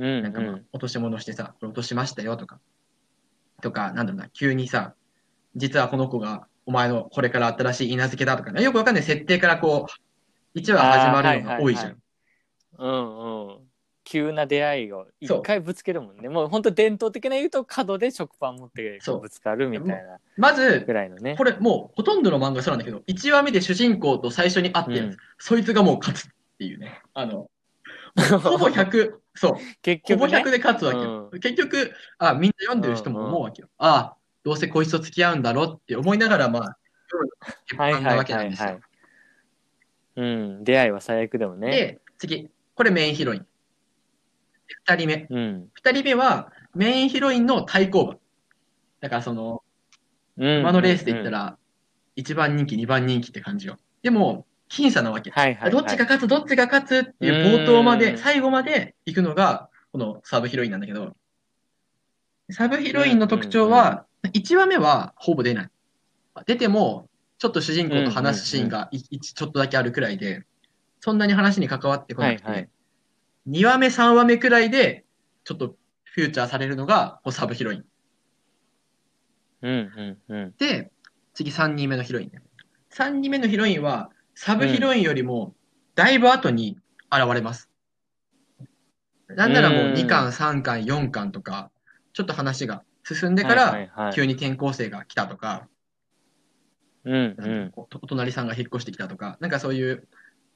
[0.00, 2.58] なんかまあうん落とし物してさ、これ落としましたよとか、
[3.60, 4.94] とか、なんだろうな、急にさ、
[5.56, 9.86] 実はこの子がお前のこれから新しい稲付けだとか、ね、よくわかんない設定からこ
[10.54, 11.96] う、1話始まるのが多いじゃん。
[12.78, 13.70] うんうん。
[14.04, 16.28] 急な出会いを一回ぶつけるもんね。
[16.28, 21.36] もう本当伝統的な言うと角で食パン持ってそうぶつかるみたいなまずぐ、らいのね。
[21.36, 27.00] これもうほとんどの漫画そうなんだけど、1話目で主人公と最初に会って、うんそいつがもう勝つっていうね。
[27.14, 27.48] あの、
[28.42, 29.50] ほぼ100、 そう。
[29.52, 30.38] ほぼ結局ね。
[30.38, 31.30] 100で勝つわけよ。
[31.40, 33.70] 結局、あ、みんな読んでる人も思うわけよ。
[33.78, 36.76] ああ、どうせこいつと付き合うんだろうって思いながら、まあ、
[37.10, 37.30] 読む
[37.66, 38.68] 鉄はい板なわけはいはいなんですよ。
[38.68, 38.80] はい。
[40.16, 40.24] う
[40.60, 40.64] ん。
[40.64, 41.70] 出会いは最悪でもね。
[41.70, 43.40] で、次、これメインヒロイン。
[43.40, 43.46] で
[44.84, 45.26] 二人目。
[45.30, 45.68] うん。
[45.72, 48.16] 二人目は、メインヒロインの対抗馬。
[49.00, 49.62] だからその、
[50.36, 50.60] うん。
[50.60, 51.58] 馬のレースで言ったうん、ら、
[52.14, 53.78] 一番人気、二番人気って感じよ。
[54.02, 55.30] でも、僅差なわけ。
[55.30, 55.70] はいはいはい。
[55.70, 61.16] どっちが勝つ、どっちが勝つっていう冒頭まで、うん最後まで行くのが、このサブヒロインなんだけど、
[62.50, 65.70] サブヒロインの特徴は、1話目はほぼ出ない。
[66.46, 70.44] 出ても、ちょっと主人公と話すシーンがちょっとだけあるくらいで、
[71.00, 72.68] そんなに話に関わってこなくて、はいはい
[73.48, 75.04] 2話目、3話目くらいで、
[75.44, 77.84] ちょっとフューチャーされるのが、こうサブヒロイン。
[79.62, 80.54] うんうんうん。
[80.58, 80.90] で、
[81.34, 82.42] 次3人目のヒロインね。
[82.92, 84.10] 3人目のヒロインは、
[84.42, 85.54] サブヒロインよりも、
[85.94, 86.78] だいぶ後に
[87.12, 87.68] 現れます。
[89.28, 91.70] なんならもううん2巻、3巻、4巻とか、
[92.14, 95.68] ちょっと話が進んでかはいら、急に転校生が来たとか、
[97.04, 97.72] うんうん。
[97.76, 100.08] おお隣さんが引っ越してきたとか、なんかそういう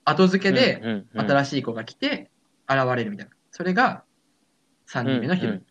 [0.07, 2.31] 後付けでうんうんうん、新しい子が来て
[2.66, 3.33] 現れるみたいな。
[3.51, 4.05] それが
[4.88, 5.55] 3人目のヒロイン。
[5.57, 5.66] うん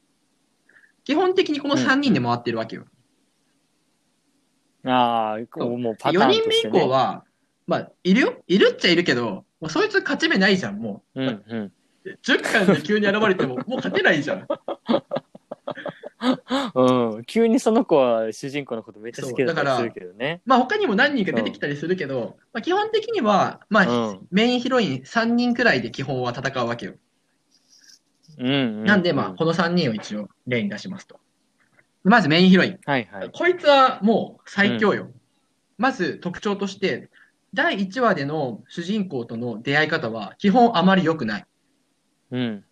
[1.05, 2.85] 基本的にこの3人で回ってるわけよ。
[4.85, 6.79] ああ、そうもうパター4人目以ンとして、ね。
[6.79, 7.25] 降は、
[7.67, 8.43] まあ、いるよ？
[8.47, 11.21] いるっちゃいるけど、もうそいつ勝ち目ないじゃん、もう。
[11.21, 11.71] うんうん。
[12.23, 14.47] 10巻で急に現れても、もう勝てないじゃん。
[16.75, 17.23] うん。
[17.25, 20.41] 急にその子は主人公のことめっちゃ好きだからりするけどね。
[20.45, 26.93] まあ他にも何人か出てきたりするけど、まあ基本的には、まあ、うんメインヒロイン3人くらいで基本は戦うわけよ。
[28.39, 28.83] うん、うん。
[28.83, 31.19] なんでまあ、この3人を一応例に出しますと。
[32.03, 32.79] まずメインヒロイン。
[32.85, 33.29] はいはい。
[33.31, 35.09] こいつはもう最強よ。
[35.77, 37.09] まず特徴として、
[37.53, 41.45] 第1話での主人公との出会い方は基本あまり良くない。
[42.31, 42.63] うん。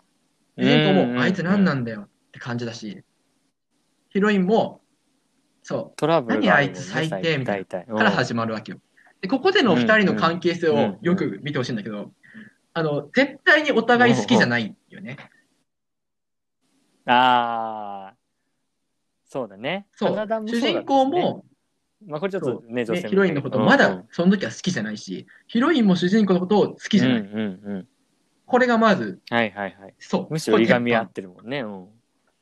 [0.57, 3.03] 主人公もあいつ何なんだよって感じだし、
[4.09, 4.81] ヒロインも、
[5.63, 8.79] そトラブルね何あいつ最低みたい大体う、から始まるわけよ。
[9.21, 12.11] で、ここでの2人の関係性をよく見てほしいんだけど、
[12.73, 15.17] あの、絶対にお互い好きじゃないよね。
[17.05, 18.15] ああ。
[19.25, 19.87] そうだね。
[19.91, 20.15] そう
[20.47, 21.45] 主人公も、
[22.07, 27.17] まあこれちょっとね、女性ねヒロインのことまだその時は好きじゃないし、ヒロインも主人公のことを好きじゃない。
[27.19, 27.87] うんうんうん。
[28.45, 29.93] これがまず、はいはいはい。
[29.97, 30.33] そう。
[30.33, 31.61] むしろいがみ合こってるもんね。
[31.61, 31.87] うん。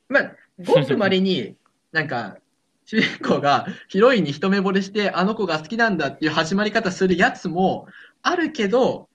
[0.08, 0.32] まあ、
[0.66, 1.56] ごくまれに、
[1.92, 2.38] なんか、
[2.86, 7.86] 主人公がヒロインに一目惚れして、あの子が好きなんだっていう始まり方するやつも
[8.24, 9.08] あるけど、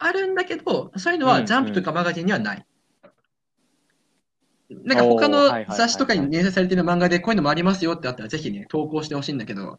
[0.00, 2.56] あるんだけど、そういうのうんうんはジャンプとかマガジンにはない。
[2.56, 2.71] なんか他
[4.74, 9.78] おーはいの雑誌とかに連載されてる漫画でこういうのもありますよってあったらぜひね、投稿してほしいんだけど、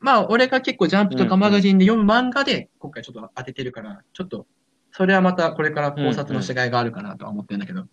[0.00, 4.46] まあ俺が結構ジャンプとかマガジンで読む漫画で今回ちょっと当ててるから、ちょっと、
[4.92, 7.86] それはまたこれから考察の違いがあるかなとは思ってるんだけど。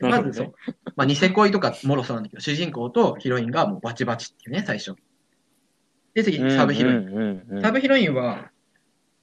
[0.00, 0.54] まずそう。
[0.96, 4.94] まあ、ニセ恋とかもろそうなんだけど、主人公とヒロインがもうバチバチっていうね、最初。
[6.14, 7.60] で、次、サブヒロイン。
[7.62, 8.50] サブヒロインは、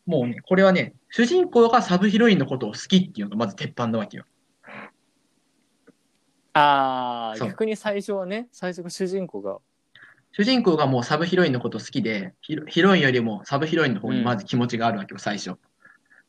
[0.05, 4.25] もうね、これはね、主人公がサブヒロインのことを好きっていうのがまず鉄板なわけよ。
[6.57, 9.59] ああ、そう逆に最初はね、最初が主人公が。
[10.31, 15.55] 主人公がもうサブヒロインのこと好きで、ヒロヒロインよりもサブヒロインの方にまず気持ちがあるわけよ、最初。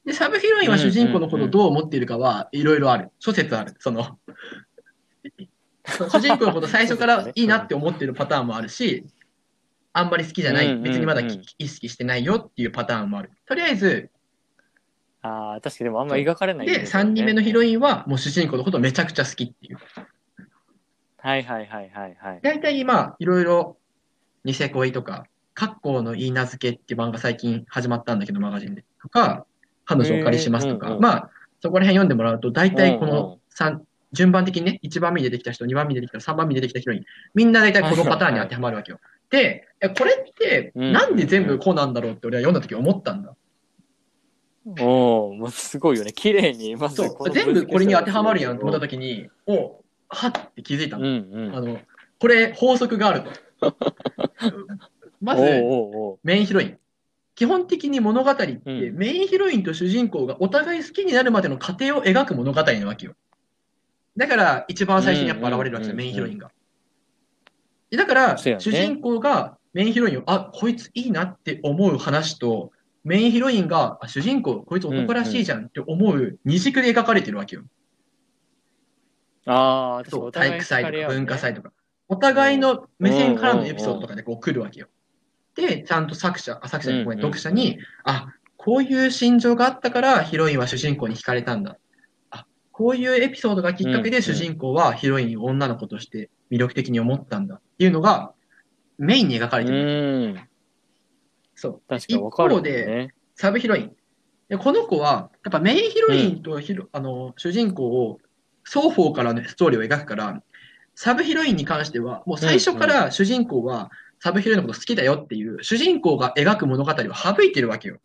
[0.05, 3.11] で、サブヒロインは主人公のことをどう思っているかはいろいろある。
[3.19, 3.75] 諸説ある。
[3.79, 4.19] その、
[6.11, 9.07] 主人公のこと最初からいいなって思ってるパターンもあるし、
[9.95, 13.31] あんまり好きじゃない、うんうんうん別にまだき意識してないよっていうパターンもある。
[13.47, 14.11] とりあえず、
[15.23, 19.79] ああ、確かにでもあんま描かれない、で、3人目のヒロインはもう主人公のことめちゃくちゃ好きっていう。
[21.29, 22.41] はいはいはいはいはい。
[22.43, 23.77] 大体今、いろいろ、
[24.45, 28.83] ニセ恋とか、格好の言い名付けっていう漫画最近始まったんだけど、マガジンで。
[29.03, 29.45] とか、
[29.85, 38.99] 彼女をお借りしますとか、うんうんまあ、そこら辺読んでもらうと、大体こうんうんの三順番的にね、1番目に出てきた人、2番目に出てきた人、3番目に出てきたヒロイン、みんな大体このパターンに当てはまるわけよ。
[39.29, 43.37] で、えこれって、うんなんで全部こうなんだろうって俺は読んだ時思ったんだ。
[44.81, 46.13] おお、もうすごいよね。
[46.15, 48.93] 綺麗に、まずそう、全部これに当てはまるやんと思った時。
[48.93, 51.47] 時に、おはって気づいたうんの。
[51.49, 51.57] うん。
[51.57, 51.79] あの、
[52.19, 53.31] これ法則があると。
[55.21, 55.43] まず、
[56.23, 56.79] メインヒロイン。
[57.35, 63.15] 基本的に物語って、うんメインヒロインと主人公がお互い好きになるまでの過程を描く物語なわけよ。
[64.17, 66.51] だから、一番最初にやっぱ現れるわけですよ、うんメインヒロインが。
[67.91, 72.73] でだから、主人公がメインヒロインを、あ、こいついいなって思う話と、
[73.05, 77.63] メインヒロインが、あ主人公、こいつ男らしいじゃんって思う二軸で描かれてるわけよ。
[79.49, 81.75] ああ、そう、体育祭とか文化祭ととか。
[82.09, 84.89] お互いの目線からのエピソードとかでこう来るわけよ。
[85.55, 91.79] で、ちゃんと作者、あ作者にごめん、うんうん読者に、あ、こういう心情があったからヒロインは主人公に惹かれたんだ。
[92.31, 98.33] あ、こういうエピソードがきっかけで主人公はヒロインを女の子として魅力的に思ったんだっていうのが
[98.99, 100.29] メインに描かれてうる。
[100.35, 100.49] ん。
[101.55, 101.83] そう。
[101.89, 103.15] 確かに分かるもん一方でね。
[103.35, 103.93] サブヒロイン。
[104.49, 108.19] でこの子は、やっぱメインヒロインとヒロ、あの主人公を
[108.69, 110.43] 双方からのストーリーを描くから、
[110.95, 117.99] サブヒロインに関しては、もう最初から主人公はサブヒロインのこと好きだよっていう、主人公が描く物語を省いてるわけよ。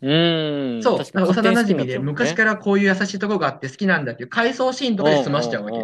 [0.00, 0.06] う
[0.78, 0.80] ん。
[0.82, 0.98] そう。
[0.98, 5.78] 確か幼馴染でら昔からこういう優しいところがあって好きなんだっていう回想シーンとかで済ましちゃうわけ。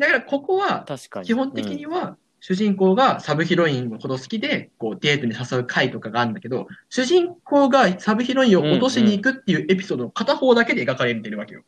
[0.00, 0.84] だからここは。
[1.22, 11.62] 基本的には、主人公がサブヒロインのこと好きで、こうデートに誘う回とかがあるんだけど、主人公がサブヒロインを落としに行くっていうエピソードの片方だけで描かれてるわけよ。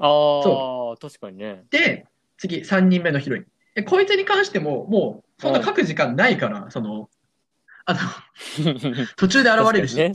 [0.00, 1.64] ああ、確かにね。
[1.70, 2.06] で、
[2.36, 3.46] 次、3人目のヒロイン。
[3.74, 7.08] でこいつに関しても、もう、そんな書く時間ないから、その、
[7.84, 8.00] あの、
[9.16, 10.12] 途中で現れるし、ね。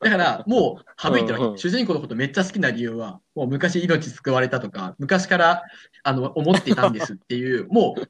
[0.00, 1.44] だから、もう省いてるわけ。
[1.44, 5.62] うんうん主人公のことめっちゃ好きな理由は、もう昔命救われたとか、昔から、
[6.02, 8.08] あの、思っていたんですっていう、 もう、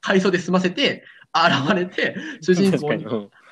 [0.00, 3.06] 回想で済ませて、現れて、主人公に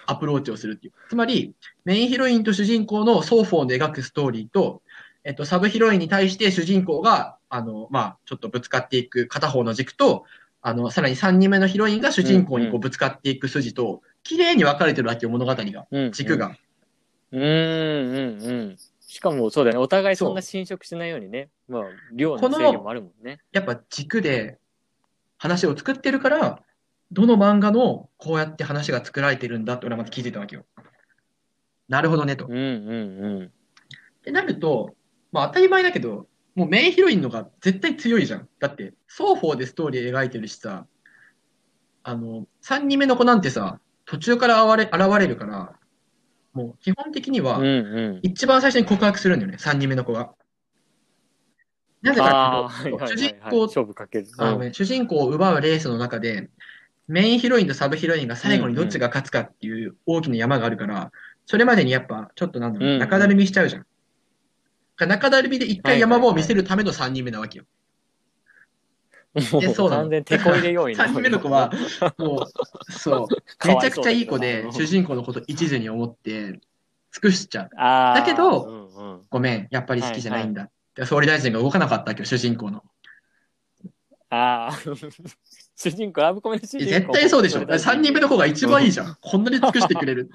[0.07, 0.93] アプローチをするっていう。
[1.09, 4.83] つまり、メインヒロインと主人公の双方で描くストーリーと、
[5.25, 10.25] えっと、サブヒロインに対して主人公が、あの、まあ、ちょっとぶつかっていく片方の軸と、
[10.63, 15.87] あの、さらに3人目のヒロインが主人公にこうんううぶつかっていく筋と、綺麗に分かれてるわけよ、物語が。
[15.91, 16.57] うん軸が。
[17.33, 18.77] うんうんうん。
[19.01, 19.83] しかもそうだよね。
[19.83, 21.49] お互いそんな侵食しないようにね。
[21.69, 23.41] まあ、量の制限もあるもんね。
[23.53, 24.59] やっぱ軸で
[25.39, 26.63] 話を作ってるから、
[27.13, 30.65] どの漫画のこうやって話が作られてるんだって俺はまず気づいたわけよ。
[31.89, 32.47] なるほどねと。
[32.47, 33.47] うんうんうん。
[33.47, 33.51] っ
[34.23, 34.95] てなると、
[35.33, 38.49] まあ当たり前だけど、もうメインヒロインのが絶対強いじゃん。
[38.59, 40.87] だって、双方でストーリー描いてるしさ、
[42.03, 45.75] あの、3人目の子なんてさ、途中から現れ現れるから、
[46.53, 47.61] もう基本的には。
[48.23, 50.35] 一番最初に告白するんだよね、3人目の子が。
[52.03, 53.17] なぜかはいはいっていうと、主。
[53.17, 53.69] 人公
[54.73, 56.49] 主人公を奪うレースの中で、
[57.07, 61.13] メインヒロインとサブヒロインが最後にどっちが勝つかっていう大きな山があるから、
[61.45, 63.87] それまでにやっぱちょっとなんだろう、中だるみしちゃうじゃん。
[65.07, 67.65] 中だるみで一回山場を見せるための3人目なわけよ。
[69.35, 71.71] もえそううなの完全に手こ入れ要員だ3人目の子は、
[72.19, 76.61] もう、そう、 かめちゃくちゃいい子で、主人公のこと一途に思って、
[77.13, 77.71] 尽くしちゃう。
[77.77, 80.69] だけどうんうん、ごめん、やっぱり好きじゃないんだ。
[80.95, 82.83] で総理大臣が動かなかったわけど、主人公の。
[84.31, 84.79] ああ、
[85.77, 86.85] 主人公、ラブコメの主人公。
[86.87, 87.63] 絶対そうでしょ。
[87.63, 89.17] 3人目の子が一番いいじゃん。
[89.21, 90.31] こんなに尽くしてくれる。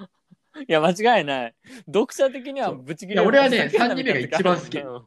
[0.68, 1.54] いや、間違いない。
[1.86, 5.02] 読者的にはブチ切れいや俺はねふざけんな三人目が一番好きうん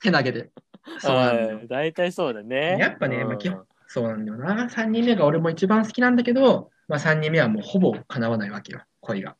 [0.00, 0.50] 手投げで。
[0.98, 2.76] そうなんだよはい大体そうだね。
[2.78, 4.66] やっぱねうんまあ基本そうなんだよな。
[4.66, 9.36] 3人目が俺も一番好きなんだけど、まあ3人目はもうほぼ叶わないわけよ、恋が。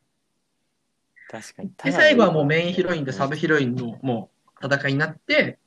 [1.30, 1.70] 確かに。
[1.84, 5.60] で、最後はもうメインヒロインとサブヒロインのもう戦いになって、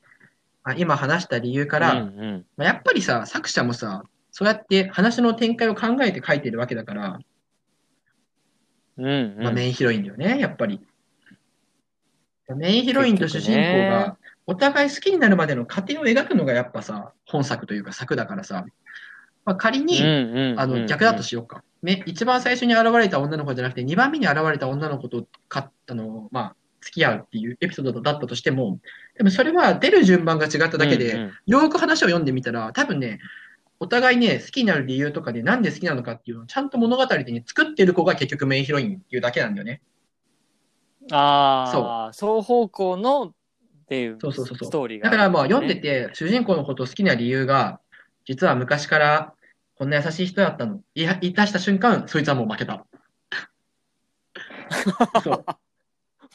[0.63, 7.19] あ今話した理由か、からうんうんまあ、やっぱりさ、作者もさ、そうやって話の展開を考えて書いてるわけだから、
[8.97, 9.43] うんうん。
[9.43, 10.81] まあ、メインヒロインだよね、やっぱり。
[12.55, 18.65] メインヒロインと主人公がお互い好きになるまでの過程を描くのがやっぱさ、本作というか作だからさ、
[19.45, 20.01] まあ、仮に、
[20.57, 21.63] あの逆だとしようか。
[21.81, 28.79] ね、一番最初に現れた女の子じゃなくて、二番目に現れた女の子とかあの、まあ、付き合うっていうエピソードだったとしても、
[29.17, 31.31] でもそれは出る順番が違っただけで、うんうん。
[31.45, 33.19] よーく話を読んでみたら、多分ね、
[33.83, 39.81] お互いね、好きになる理由とかで、なんで好きなのかっていうのをちゃんと物語で、ね、作ってる子が結局メインヒロインっていうだけなんだよね。
[41.11, 43.33] ああ、双方向のっ
[43.89, 47.81] ていうそうそうそうそうストーリーがだからまあ読んでて、主人公のことを好きな理由が、
[48.23, 49.33] 実は昔から
[49.75, 50.79] こんな優しい人だったの。
[50.95, 52.85] 言い言い出した瞬間、そいつはもう負けた。
[55.21, 55.45] そう、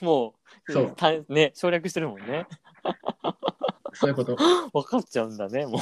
[0.04, 0.34] も
[0.68, 2.46] う、そうたね、省略してるもんね。
[3.98, 4.36] そういうこと。
[4.72, 5.80] 分かっちゃうんだね、も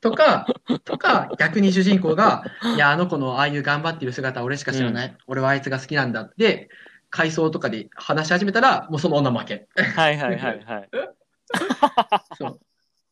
[0.00, 0.46] とか、
[0.84, 2.44] とか、逆に主人公が、
[2.76, 5.16] いや、あの子のああいう頑張ってる姿は俺しか知らない。
[5.26, 6.68] 俺はあいつが好きなんだって、
[7.10, 9.54] 回想とかで話し始めたら、もうその女負け。
[9.76, 9.82] う。
[9.82, 10.88] はいはいはいはい。
[12.38, 12.60] そう。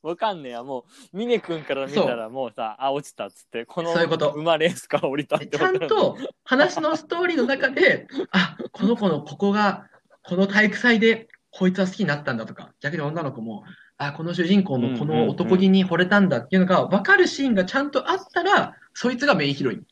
[0.02, 9.88] わかんねえや、もう、峰君から見たらもうさ、あ、落ちたっつって、このそういうこと馬レースから降りたってちゃんと話のストーリーの中で、あ、この子のここが、
[10.22, 13.64] この体育祭でこいつは好きになったんだとか、逆に女の子も、
[13.98, 19.86] あ、この主人公のこの男気に惚れたんだっていうのが分かるシーンがちゃんとあったら、そいつがメインヒロイン。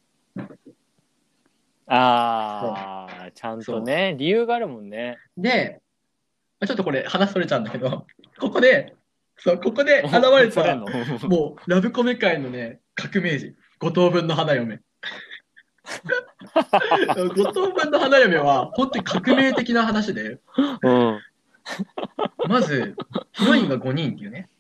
[1.87, 5.19] ああ、ちゃんとね、理由があるもんね。
[5.37, 5.81] で、
[6.67, 8.07] ちょっとこれ話それちゃうんだけど、
[8.39, 8.95] ここで、
[9.37, 14.81] そう、ここで現れた、もう、ラブコメ界のね、革命児、五等分の花嫁。
[17.37, 20.39] 五等分の花嫁は、本当に革命的な話で、
[20.83, 21.21] うん。
[22.49, 22.95] まず、
[23.33, 24.49] ヒロインが5人っていうね。
[24.49, 24.55] うん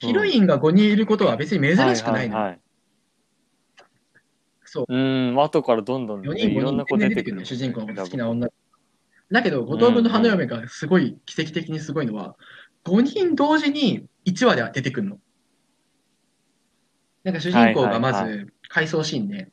[0.00, 2.36] ヒロインが5人いることは別に珍しくないの。
[2.36, 2.60] はいはいはい
[4.74, 4.86] そう。
[4.88, 8.48] うん、後からどんどん、ね、4人、5いろんな人子出てくる全然出てくるの、主人公の好きな女。
[9.30, 12.36] だけど、五等分の花嫁がすごい、奇跡的にすごいのは、
[12.84, 15.18] 5人同時に1話では出てくるの。
[17.22, 19.52] なんか主人公がまず、回想シーンで、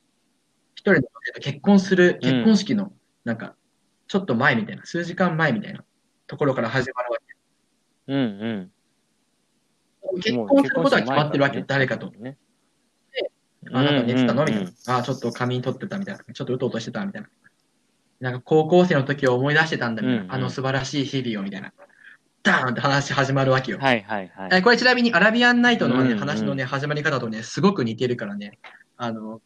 [0.73, 1.07] 一人の
[1.39, 2.91] 結婚する、結婚式の、
[3.23, 3.55] なんか、
[4.07, 5.85] ちょっと前みたいな、数時間前みたいな
[6.31, 7.35] ところから始まるわけ。
[8.07, 8.23] うんう
[10.17, 10.21] ん。
[10.21, 12.09] 結婚することは決まってるわけ誰かと。
[12.11, 12.37] ね。
[13.69, 14.97] あ、なんか寝てたのみたいうんな。
[14.97, 16.23] あ、ちょっと仮眠取ってたみたいな。
[16.33, 17.27] ちょっとうとうとしてたみたいな。
[18.21, 20.21] なんか高校生の時を思い出してたんだみたいな。
[20.21, 21.73] うんうんあの素晴らしい日々をみたいな。
[22.43, 23.79] ダーンって話始まるわけよ。
[23.79, 24.49] はいはいはい。
[24.53, 28.57] えこれちなみにアラビアンナイトの、ねうんうん話のね、始まり方とね、すごく似てるからね。
[28.95, 29.41] あの、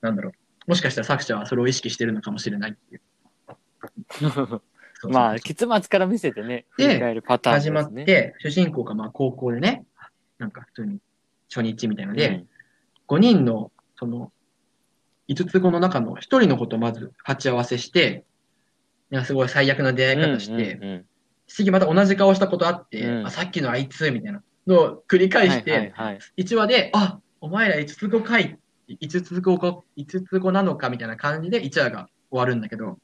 [0.00, 0.32] なんだろう。
[0.66, 3.02] もしかしたら作者はそれを意識してるのかもしれないっていう。
[5.04, 7.82] まあ、結末から見せてね、で振り返るパターンです始ね。
[7.82, 9.84] まって、主人公がまあ高校でね、
[10.38, 10.98] なんか普通に
[11.48, 12.48] 初日みたいなので、うん。
[13.08, 14.32] 5人の、その、
[15.28, 18.24] 5つ子の中の1人の子とまず鉢合わせして、
[19.10, 21.06] なんかすごい最悪な出会い方して、うんうん
[21.48, 23.26] 次また同じ顔したことあって、うん。
[23.26, 26.18] あさっきのあいつ、みたいなのを繰り返して、はいはいはい。
[26.38, 32.98] 1話で、あ、お前ら5つ子かい、5つ子か、5つ子なのかみたいな感じで1話が終わるんだけど、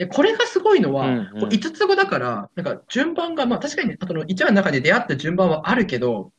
[0.00, 6.32] で、これがすごいのは、うんうんこう5つ子だから、なんか順番が、まあ確かに、あとの1話の中で出会った順番はあるけど、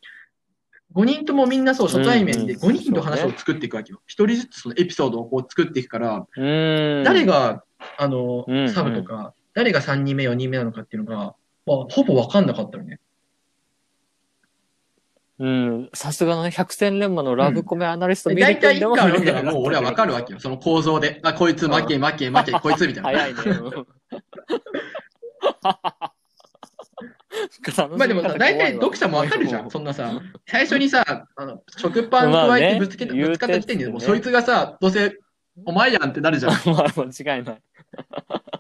[0.96, 4.02] 5人ともみんなそう初対面でうんうん5人と話を作っていくわけよ。
[4.10, 6.26] 1人ずつそのエピソードをこう作っていくから。
[6.36, 7.64] 誰が、
[8.00, 11.36] あのうんうん、サブとか、誰が3人目、4人目なのかっていうのが、
[11.68, 13.00] まあ、ほぼわかんなかったよね。
[15.42, 15.90] うん。
[15.96, 20.40] さすがのね、百戦錬磨のラブコメアナリスト見る大体1と巻読んだらもう俺はわかるわけよ。
[20.40, 21.20] その構造で。
[21.24, 23.10] あ、こいつ負け負け負け、こいつみたいな。
[23.10, 23.42] 早いね。
[23.42, 23.88] う ん
[27.98, 29.72] まあでもさ、大体読者もわかるじゃん。
[29.72, 31.04] そんなさ、最初にさ、
[31.36, 35.18] あの、食パン加えてぶつけて、まあねぶつかった時点で、もうそいつがさ、どうせ、
[35.66, 36.52] お前やんってなるじゃん。
[36.70, 37.06] まあ間
[37.38, 37.62] 違いない。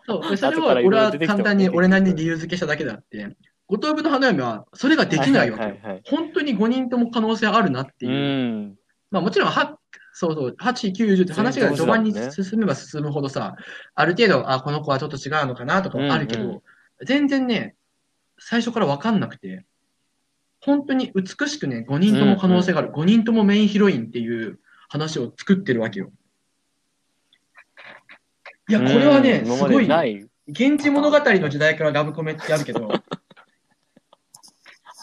[0.08, 0.30] そう。
[0.32, 3.36] でそれを俺は簡単に俺なりに理由付けしただけであって、
[3.72, 5.70] 五等分の花嫁はそれができないわけよ。
[5.70, 6.02] はいはいはい。
[6.06, 8.18] 本当に5人とも可能性あるなってういう。
[8.18, 8.76] ん。
[9.10, 9.78] まあもちろん、は、
[10.12, 13.56] そうそう、8、9、10って話が序盤に進めば進むほどさ、
[13.96, 16.64] ある程度、あ、この子はちょっと違うのかなとかあるけど、うんう
[17.06, 17.76] 全然ね、
[18.38, 19.66] 最初からわかんなくて、
[20.60, 22.90] 本当に美しくね、5人とも可能性がある。
[22.90, 24.60] 5人ともメインヒロインっていう
[24.90, 26.12] 話を作ってるわけよ。
[28.68, 29.88] いや、これはね、すごい。
[30.48, 32.92] 現地物語の時代からラブコメってあるけど、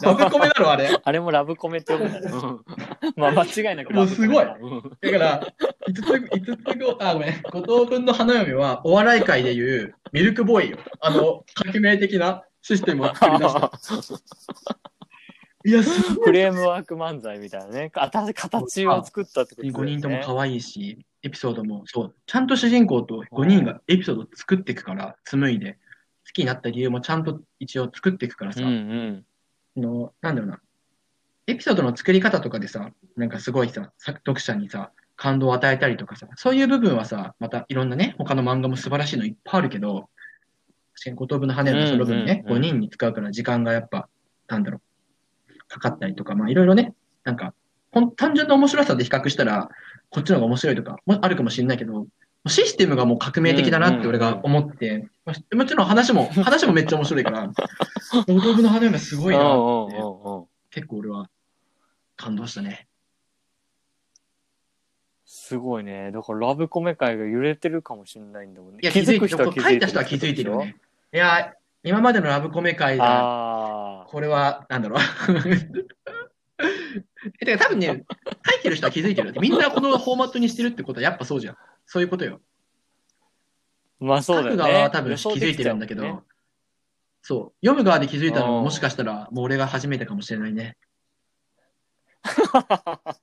[0.03, 0.89] ラブコメだろ、あれ。
[1.03, 2.37] あれもラブコメって呼ぶんだよ。
[2.37, 2.65] うん
[3.17, 4.57] まあ間違いなくもうすごいだ。
[5.01, 5.47] だから、
[5.87, 10.79] 五つ、五つ子、あ、ごめん、五等分の花嫁は、お笑い界でいう、ミルクボーイよ。
[11.01, 13.71] あの、革命的なシステムを作り出した。
[15.65, 16.27] いや、すごい。
[16.27, 17.91] フレームワーク漫才みたいなね。
[17.93, 19.93] 新しい形を作ったってことです5よね。
[19.93, 25.79] 人とも可愛いし、エピソードも、そう、ちゃんと主人公と5人がエピソードを作っていくから、紡いで、
[26.27, 29.25] 好きになった理由もちゃんと一応作っていくからさ、うんうん。
[29.79, 30.61] あの、なんだろうな。
[31.47, 40.09] エピソードの作り方とかでさ、なんかすごいさ、さ読者にさ、感動を与えたりとかさ、そういう部分はさ、またいろんなね、他の漫画も素晴らしいのいっぱいあるけど、
[40.95, 44.09] 確かに五等分の羽のその分ね、うんうんうん5人に使うから時間がやっぱ、
[44.49, 44.81] なんだろ
[45.49, 47.55] う、かかったりとか、まあいろいろね、なんか、
[47.93, 49.71] ほん単純な面白さで比較したら、
[50.11, 52.07] こっちの方が面白いとかもあるかもしれないけど、
[52.49, 57.51] システムがもう革命的だなって俺が思って、まあもちろん話も、 話もめっちゃ面白いから、
[58.27, 59.55] 五等分の羽嫁すごいな
[59.87, 59.97] って。
[60.71, 61.31] 結構俺は
[62.17, 62.89] 感動したね。
[65.25, 66.11] すごいね。
[66.11, 68.81] だからラブコメ界が揺れてるかもしれないんだもんね。
[68.83, 69.47] いや、気づく気づいてる。
[69.47, 69.71] 人は気づいてる。
[69.71, 70.77] 書いた人は気づいてるよね。
[71.13, 74.07] いや、今までのラブコメ界が。
[74.09, 75.01] これは、なんだろう。
[77.41, 79.41] え、てか多分ね、書いてる人は気づいてるよ。
[79.41, 81.57] みんなこのフォーマットにしてるってことはやっぱそうじゃん。
[81.89, 82.41] そういうことよ。
[83.99, 84.63] まあそうだよね。
[84.63, 86.21] 書く側は多分気づいてるんだけど、ね
[87.23, 87.67] そう。
[87.67, 90.77] 読む側で気づいたのうんももしかしたら、もう俺が初めてかもしれないね。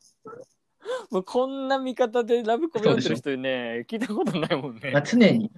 [1.12, 5.02] もうこんな見方でラブコメ読んでる人ね、聞いたことないもんねまあ、。
[5.04, 5.52] 常に、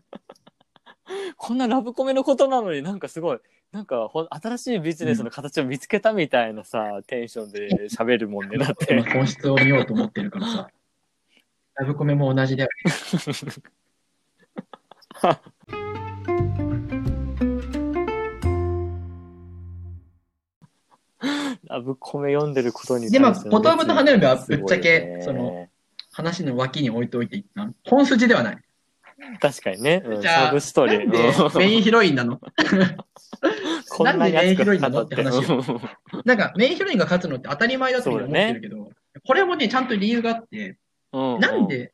[1.37, 3.39] こんなラブコメのことなのになんかすごい、
[3.71, 8.57] なんかほん新しいビジネスの形を見つけたみたいなさ、テンションで喋るもんね。
[8.57, 9.01] だって。
[9.13, 10.69] 本質を見ようと思ってるからさ。
[11.79, 12.69] ラブコメも同じだよ。
[21.65, 25.67] ラブコメ読んでることにで、まあ、対してボトムと花嫁はぶっちゃけ、その、
[26.11, 27.43] 話の脇に置いておいて。
[27.85, 28.57] 本筋ではない。
[29.39, 30.01] 確かにね。
[30.05, 30.97] うんじゃあサブストーリー。
[30.99, 32.39] なんでうんメインヒロインなの？
[33.89, 35.71] こんなに熱く語ってなんでメインヒロインなの？
[35.73, 38.89] って話 なんか、メインヒロインが勝つのって当たり前だと思ってるけど、
[39.25, 40.77] これもね、ちゃんと理由があって、
[41.13, 41.93] うんうんなんで、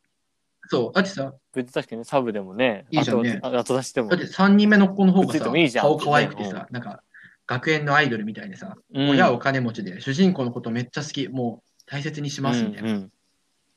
[0.68, 4.20] そう、だってさ、別に確かにサブでもね、いいじゃんね後あ後出しでもだっ。
[4.20, 7.02] て3人目の子の方がさいい顔可愛くてさ、なんか、
[7.46, 12.90] 学園のアイドルみたいでさ、うん親お金持ちで、主人公のことめっちゃ好き、もう大切にしますみたいな。
[12.90, 13.10] うんうん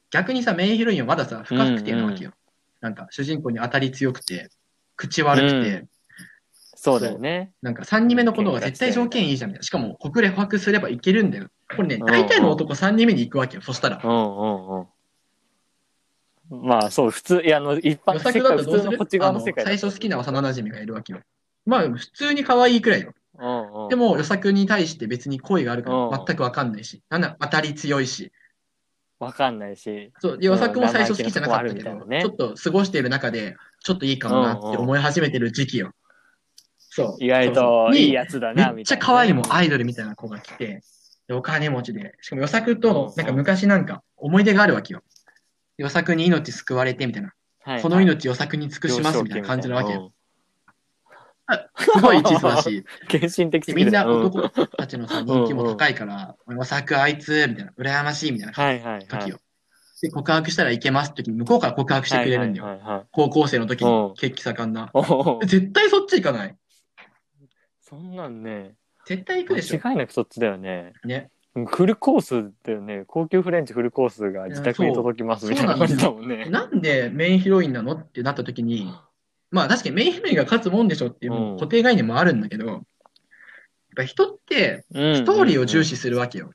[0.10, 2.32] 逆にさ、メインヒロインはまださ、不確定なわけよ。
[2.80, 4.50] なんか、主人公に当たり強くて、
[4.96, 5.90] 口悪くて、うん
[6.80, 7.52] そうだよね。
[7.64, 9.64] なんか3人目の子の方が絶対条件いいじゃんみたいな。
[9.64, 11.48] しかも、国レ泊すればいけるんだよ。
[11.76, 13.64] これね、うん大体の男3人目に行くわけよ。
[13.64, 14.00] そしたら。
[14.02, 14.88] うんうんうん。
[16.50, 21.20] まあそう、普通、いや、あの、一般ののこっち側あのの世界だと最初好きな幼馴染がいるわけよ。
[21.66, 23.14] まあ、普通に可愛いくらいよ。
[23.40, 23.90] うんうん。
[23.90, 27.02] でも、予作に対して別に恋があるか全くわかんないし。
[27.10, 28.32] なんだ、当たり強いし。
[29.20, 30.12] わかんないし。
[30.20, 35.92] そう、で予作も最初好きじゃなかったけど、生意気なとこあるみたいなねちょっと過ごしている中で、ちょっといいかもなって思い始めてる時期よ。
[36.78, 37.24] そう。
[37.24, 39.04] 意外そうそうにといいやつだな、めっちみたいなね。
[39.04, 40.82] ゃ可愛いもん、アイドルみたいな子が来て、
[41.28, 45.02] でお金持ちで、しかも予作と、なんか昔なんか思い出があるわけよ。
[45.78, 47.34] 予作に命救われてみたいな。
[47.62, 50.00] はいこの命予作に尽くしますみたいな感じなわけ。
[51.78, 59.08] すごい一途だし、 献身的みんな男たちのさ、人気も高いから、予作あいつ、みたいな、羨ましいみたいなはいはいはい。
[59.08, 59.40] 時よ。
[60.02, 62.66] で、告白したらいけますって時に向こうから告白してくれるんだよ。
[62.66, 64.92] はいはいはいはい高校生の時うんに、血気盛んな。
[65.44, 66.58] 絶対そっち行かない。
[67.82, 68.76] そんなんね、
[69.06, 69.80] 絶対行くでしょ。
[69.80, 70.94] 間違いなくそっちだよね。
[71.06, 71.32] ね。
[71.66, 73.04] フルコースだよね。
[73.08, 76.46] 高級フレンチフルコースが自宅に届きますみたいな感じだもんね。
[76.50, 78.94] なんでメインヒロインなのってなった時に、
[79.50, 82.82] まあ確かにメインヒロインが勝つもんでしょっていううん固定概念もあるんだけど、やっ
[83.96, 86.52] ぱ人ってスストーリーを重視するわけよ。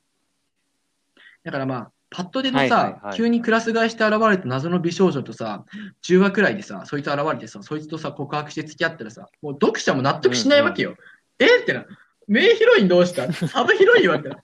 [1.44, 5.64] だからまあ、パッとでのはいはいさは、い急にクラス替えして現れた謎の美少女とさ、
[6.04, 10.96] 10話くらいでさ、そいつ現れてさ、そいつとさ、告白して付き合ったらさ、もう読者も納得しないわけよ。
[11.38, 11.86] えってな、
[12.28, 13.32] メインヒロインどうした？
[13.32, 14.36] サブヒロインはってな。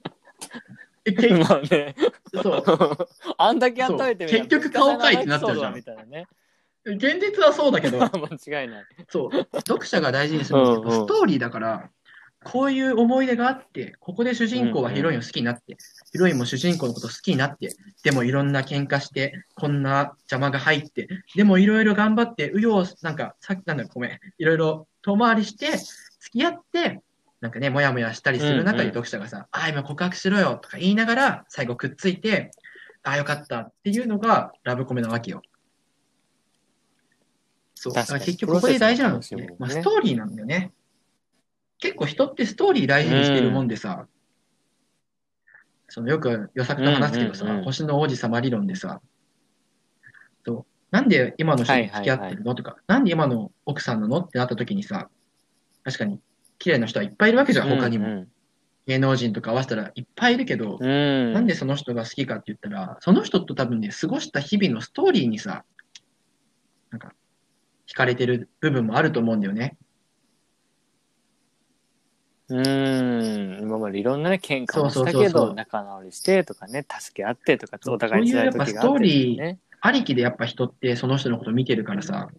[1.49, 1.95] まあね。
[2.43, 3.09] そう。
[3.39, 6.27] あんだけ温めて結局顔かいってなっちゃうじゃんみたいなね。
[6.85, 7.99] 現実はそうだけど、
[8.49, 8.85] 間違いない。
[9.09, 11.91] そう、読者が大事にするのってうんうんストーリーだから、
[12.45, 15.77] こういう思い出があって、ここで主人公はヒロインを好きになって、
[16.13, 17.75] ヒロインも主人公のこと好きになって、
[18.05, 25.77] でもいろんな喧嘩して、こんな邪魔が入って、でもいろいろ頑張って、うよう、なんか、さっきなんだ、ごめん、いろいろ遠回りして、
[26.21, 27.03] 付き合って、
[27.41, 28.87] なんかね、もやもやしたりする中うんうん。
[28.89, 32.51] で読者がさ、ああ、今告白しろよとか言いながら、最後くっついて、
[33.03, 35.43] ああ、よかったっていうのがラブコメなわけよ。
[37.75, 37.93] そう。
[37.93, 40.73] だから結局ここで大事なのって、プロセスまあ、ストーリーなんだよね。
[41.79, 44.09] 結構人ってストーリー大事にしてるもんでさ、
[45.89, 49.01] そのよく予作と話すけどさ、うんうんうん星の王子様理論でさ、
[50.45, 50.67] そう。
[50.91, 52.55] なんで今の人と付き合ってるの？
[52.55, 54.19] とか、なんで今の奥さんなの？
[54.19, 55.09] ってなった時にさ、
[55.85, 56.21] 確かに
[56.59, 58.07] 綺麗な人はいっぱいいるわけじゃん、他にも。
[58.07, 58.29] うん
[58.89, 61.35] 芸能人とか合わせたらいっぱいいるけど、うん。
[61.35, 65.65] なんでその人が好きかって言ったら、その人と多分ね、過ごした日々のストーリーにさ、
[66.91, 67.13] なんか、
[67.87, 69.77] 惹かれてる部分もあると思うんだよね。
[72.49, 73.59] うん。
[73.61, 78.81] 今までいろんなね、喧嘩もしたけど、仲直りしてとかね、助け合ってとか、お互い辛い時があって、ね。
[78.81, 82.31] そういうやっありきでやっぱ人ってその人のこと見てるからさ、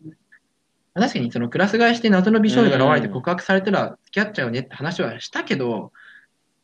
[0.99, 5.91] 確かにそのクラス替えして謎の美少女が現れて告白されたら付き合っちゃうねって話はしたけど、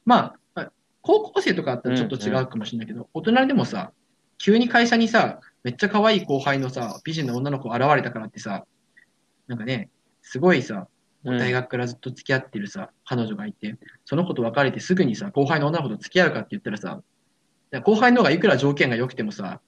[0.05, 0.71] まあ、まあ
[1.01, 3.91] 高校生とかだったらちょっと違うかもしれないけど、大人でもさ、
[4.37, 8.65] 急に会社にさ、めっちゃ可愛い後輩のさ、美人の女の子が現れたからってさ、
[9.47, 9.89] なんかね、
[10.21, 10.87] すごいさ、
[11.23, 11.39] うん。
[11.39, 17.01] 大学からずっと付き合ってるさ、彼女がいて、その子と別れてすぐにさ、後輩の女の子と付き合うかって言ったらさ、
[17.83, 19.59] 後輩の方がいくら条件が良くてもさ、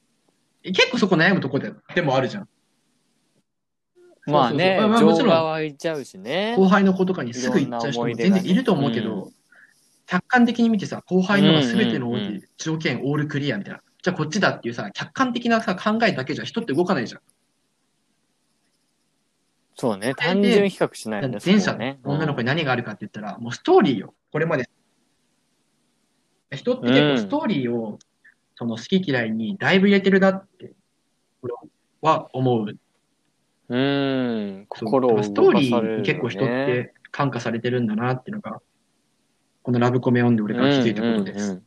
[0.63, 2.49] 結構そこ悩むとこででもあるじゃん。
[4.28, 6.55] まあね、まあもちろん情が湧いちゃうしね。
[6.57, 9.32] 後輩の子とかにすぐ行っちゃう人も全然いると思うけど、
[10.05, 13.82] 客観的に見てさ、後輩のが全てのうんうんうん条件オールクリアみたいな。
[14.01, 17.21] じゃあこっちだっていうさ、客観的なさ考えだけじゃ人って動かないじゃん。
[19.75, 21.38] そうね、単純比較しないよね。
[21.45, 24.15] 前者ねの女の子に何があるかって言ったら、もうストーリーよ。
[24.32, 24.69] これまで。
[26.51, 27.99] 人って結構ストーリーを、
[28.55, 30.73] その好き嫌いにだいぶ入れてるなって、
[31.43, 31.53] 俺
[32.01, 32.78] は思う。
[33.70, 38.61] うん、心を動かストーリーに結構人って感化されてるんだなっていうのが、
[39.63, 41.45] このラブコメ読んで俺が気づいたことです。
[41.45, 41.63] うんうんうん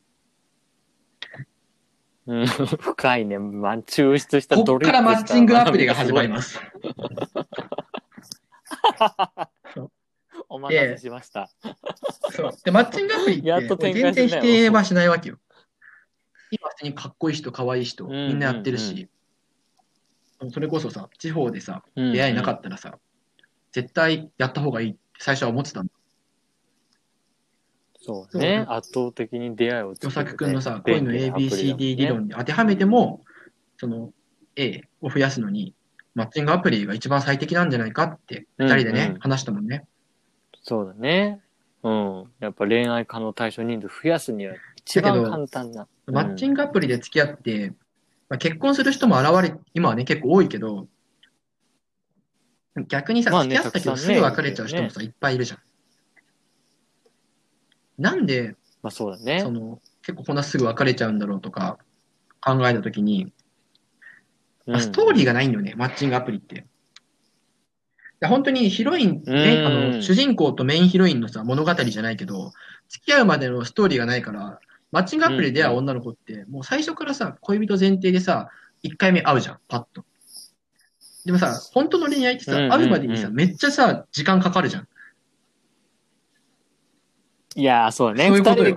[2.26, 3.38] うん、深いね。
[3.38, 6.32] まあ、抽出したこっからマッチングアプリが始まりす。
[6.32, 6.61] ます。
[10.48, 11.51] お待たせしました。
[12.30, 15.38] そうで、マッチングアプリって全然否定はしないわけよ。
[16.53, 19.09] 今、普通にかっこいい人、可愛い人、うんうんうんみんなやってるし、
[20.49, 22.99] それこそさ、地方でさ、うんうん出会いなかったらさ、
[23.72, 25.93] 絶対やった方がいいって最初は思ってたんだ。
[28.03, 28.64] そうね。
[28.68, 33.22] 圧倒的に出会いを作与るね作くんのさ、恋の ABCD 理論に当てはめても、
[33.76, 34.12] その
[34.57, 35.74] A を増やすのに、
[36.14, 39.86] マッチングアプリが一番最適なんじゃないかって、うん二人でね、うん話したもんね。
[40.62, 41.41] そうだね。
[41.82, 42.24] うん。
[42.41, 45.86] やっぱ恋愛可能対象人数増やすには一番簡単な。
[46.07, 47.74] マッチングアプリで付き合って、
[48.30, 50.86] まあ、結婚する人も現れ、今はね、結構多いけど、
[52.88, 55.58] 逆にさ、まあね付き合ったけどたくさんねすぐ別れちゃう人もさ、いっぱいいるじゃん。
[57.98, 59.50] なんで、まあそうだねそ。
[59.50, 61.78] の、結構こんなすぐ別れちゃうんだろうとか
[62.40, 63.32] 考えたときに、
[64.64, 66.64] まあストーリーがないんだよね、マッチングアプリって。
[68.20, 72.52] で本当にヒロイン、メインあうんの主人公とメインヒロインのさ物語じゃないけど、
[72.88, 74.60] 付き合うまでのストーリーがないから、
[74.93, 78.49] マッチングアプリで出会う女の子って、もう最初からさ、恋人前提でさ、
[78.82, 80.05] 1回目会うじゃん、パッと。
[81.24, 84.88] でもさ、本当の恋愛ってさ、会うまでにさ、めっちゃさ、時間かかるじゃん。
[87.57, 88.30] いやー、そうだね。
[88.30, 88.76] 二そういうことよ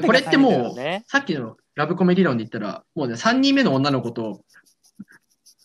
[0.00, 4.42] これってもうさっきのラブコメ理論で言ったら、もうね、3人目の女の子と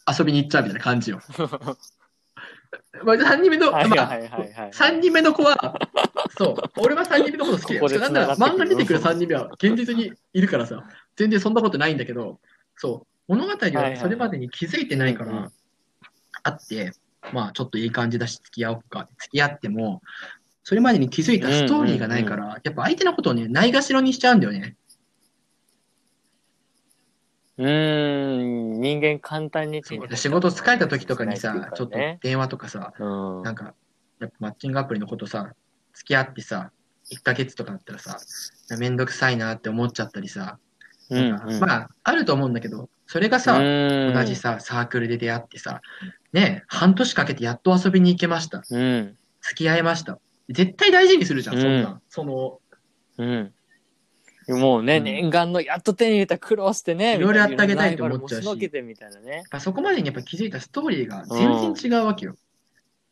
[0.07, 1.21] 遊びに行っちゃうみたいな感じよ。
[3.03, 4.53] まあ、3人目の、まあはいはいはいはい。
[4.53, 4.71] はい。
[4.71, 5.77] 3人目の子は、
[6.37, 7.99] そう、俺は3人目のこと好きだよ。
[7.99, 10.83] なん漫画に出てくる3人目は現実にいるからさ、
[11.15, 12.39] 全然そんなことないんだけど、
[12.77, 15.51] そう、物語はそれまでに気づいてないから、
[16.43, 16.93] あって、
[17.33, 20.01] まあちょっといい感じだし付き合おうか、付き合っても、
[20.63, 24.75] それまでに気づいたストーリーがないから、やっぱ相手のことをね、ないがしろにしちゃうんだよね。
[27.61, 33.05] うーん、人間簡単に仕事疲れた時とかにさ、ないってちょっと電話とかさ、う
[33.39, 33.75] んなんか、
[34.19, 35.53] やっぱマッチングアプリのことさ、
[35.93, 36.71] 付き合ってさ、
[37.11, 38.17] 1ヶ月とかだったらさ、
[38.79, 40.57] めんどくさいなって思っちゃったりさ、
[41.11, 45.81] うんうんまあ、あると思うんだけど、それがさ、うん同じさ、サークルで出会ってさ、
[46.33, 48.63] ね、半年かけてやっと遊びに行けました。
[48.71, 49.17] うん。
[49.41, 50.17] 付き合いました。
[50.49, 51.89] 絶対大事にするじゃん、そんな。
[51.89, 52.59] うんその、
[53.17, 53.53] うん。
[54.53, 59.43] もうね、うん念願のやっと手に入れた苦労してね、いろいろやってあげたいと思っちゃうしライバルもしのけてみたいなね。
[59.49, 62.35] あそこまでにやっぱ気づいたストーリーが全然違うわけよ。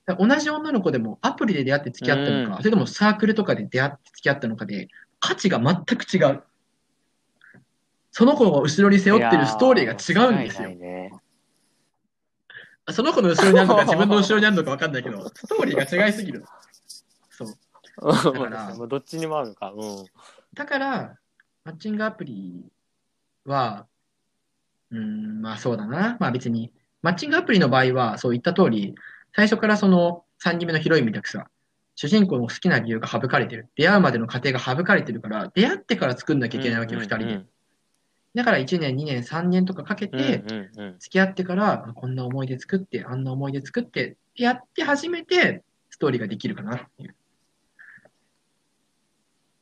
[0.05, 4.87] だから同じ女の子でもアプリで出会って付き合ったのか、うんそれともサークルとかで出会って付き合ったのかで、
[5.19, 6.43] 価値が全く違う。
[8.11, 10.77] その子が後ろに背負ってるストーリーが違うんですよいやー。
[10.77, 11.11] 間違いないね
[12.91, 16.43] その子の後ろにあるのか自分の後ろにあるのか分かんないけど、ストーリーが違いすぎる。
[17.29, 17.53] そう。
[18.33, 19.71] うんらもうどっちにもあるのか。
[19.71, 20.05] うん。
[20.53, 21.18] だから、
[21.69, 22.65] マッチングアプリ
[23.45, 23.85] は、
[24.89, 26.17] うーん、まあそうだな。
[26.19, 28.95] まあ別に、マッチングアプリの場合は、そう言った通り、
[29.35, 31.47] 最初からその3人目のヒロインみたくさ、
[31.93, 33.67] 主人公の好きな理由が省かれてる。
[33.75, 37.45] 出会うまでの過程が省かれてるから、出会ってから作んなきゃいけないわけよ、2人で。
[38.33, 40.43] だから1年、2年、3年とかかけて、
[40.97, 47.15] 付き合ってから、あこんな思い出作って、あんな思い出作って、やって初めて、ストーリーができるかなっていう。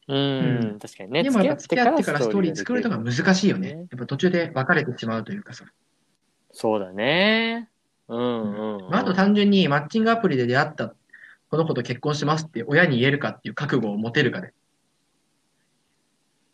[0.08, 0.22] うん、う
[0.76, 1.24] ん確かにね。
[1.24, 3.70] でもやっぱ付き合ってからストーリーが作るのが難しいよね。
[3.70, 5.66] やっぱ途中で別れてしまうというかさ。
[6.52, 7.70] そうだね。
[8.08, 8.90] うんうん、うん。
[8.90, 10.94] まあ、あと単純にマッチングアプリで出会った
[11.50, 14.54] この子と結婚しますって親に言えるかっていう覚悟を持てるかで。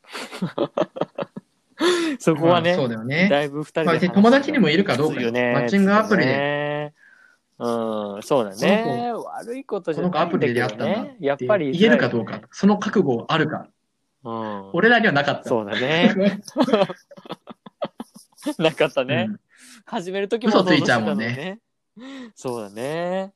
[2.20, 3.28] そこはね、まあそうだよね。
[3.30, 5.54] だいぶ二人でまあ友達にもいるかどうかね。
[5.54, 6.73] マッチングアプリでで。
[7.66, 9.14] うん、そうだね。
[9.14, 11.16] 悪いことじゃこの子アプリで出会ったんだね。
[11.20, 12.42] やっぱり言えるかどうか。
[12.52, 13.70] その覚悟あるか。
[14.24, 14.70] うん。
[14.74, 15.50] 俺らにはなかった。
[15.50, 16.14] そうだね。
[18.58, 19.28] なかったね。
[19.30, 19.40] うん
[19.86, 21.60] 始めるときも嘘ついちゃうもんね
[22.36, 23.34] そうだね。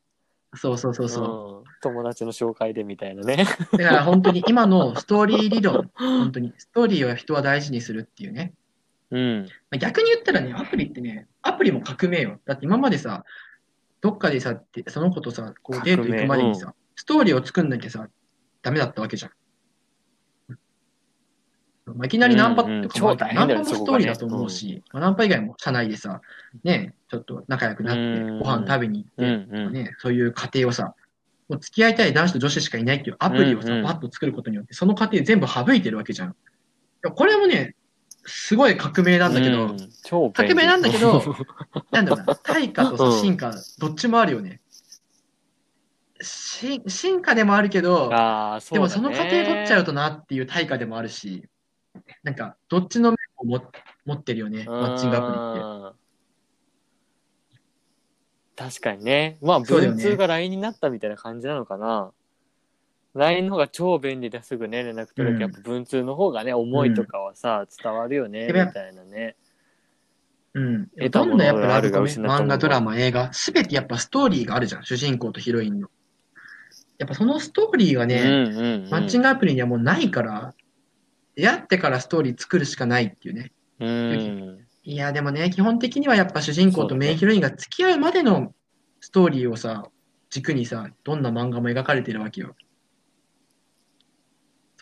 [0.55, 1.57] そうそうそうそう。
[1.59, 1.63] うん。
[1.82, 3.45] 友達の紹介でみたいなね。
[3.73, 8.53] だから本当に今のストーリー理論、本当にストーリーを人は大事にするっていうね。
[9.11, 9.45] うん。
[9.69, 12.39] まあ逆に言ったらね、アプリってね、アプリも革命よ。
[12.45, 13.25] だって今までさ、
[14.07, 18.07] どっかでさ、ってその子とさ、こうデート行くまでにさ、ストーリーを作んなきゃさ、
[18.61, 19.31] ダメだったわけじゃん。
[21.87, 26.21] まあ、いきなりナンパとかもあるけどうんうんナンパもストーリーだと思うし、まあ、ナンパ以外も社内でさ、
[26.63, 29.73] ね、ちょっと仲良くなってうん、ご飯食べにう行って、んうん。
[29.73, 30.95] ね、そういう過程をさ、
[31.49, 33.85] もう付き合いたい男子と女子しかいないっていうアプリをさ、うんうん。
[33.85, 36.35] パッと作ることによって、その過程全部省いてるわけじゃん。
[37.13, 37.75] これもね、
[38.28, 39.89] すごい革命なんだけど、うん
[40.34, 41.21] 革命なんだけど
[41.91, 44.61] なんだろうな、対価と進化、どっちもあるよね。
[46.21, 48.59] し進化でもあるけど、ね。
[48.71, 51.47] でもその過程取っちゃうとなっていう対価でもあるし、
[52.23, 53.71] なんか、どっちの面をも
[54.05, 55.34] 持ってるよね、マッチングアプリ
[55.89, 55.97] って。
[58.55, 59.38] 確かにね。
[59.41, 62.11] まあ、文通が LINE になったみたいな感じなのかな。
[63.18, 69.36] LINE の方が超便利ですぐね、連絡取れるけど、うんやっぱ文通の方がね、思いとかはさ、伝わるよね、みたいなね。
[70.53, 70.88] うん。
[70.97, 75.89] 得たものどんなやっぱがあるがラブコメ、漫画、ドラマ、映画、すべてやっぱストーリーがあるじゃん、主人公とヒロインの。
[76.97, 80.53] やっぱそのストーリーがね、うんうんうん、マッチングアプリにはもうないから、
[81.36, 83.51] 出会ってからストーリー作るしかないっていうね。
[83.80, 84.59] うん。
[84.84, 88.53] いや、でもね、基本的にはやっぱ主人公とメインヒロインが付き合うまでの
[88.99, 89.89] ストーリーをさ、
[90.30, 92.55] 軸にさ、どんな漫画も描かれてるわけよ。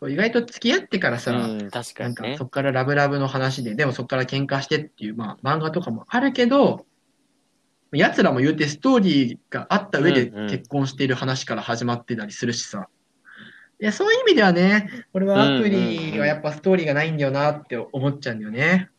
[0.05, 2.45] そう、意外と付き合ってからさ、うん、確かにねなんかそ。
[2.45, 6.85] こからラブラブの話で、でもそこから喧嘩してっていう、まあ漫画とかもあるけど、
[7.91, 12.87] 奴らも言うてストーリーがあった上でうんうん結婚している話から始まってたりするしさ。
[13.81, 18.89] いや、そういう意味ではね、俺はアプリはやっぱストーリーがないんだよなって思っちゃうんだよね。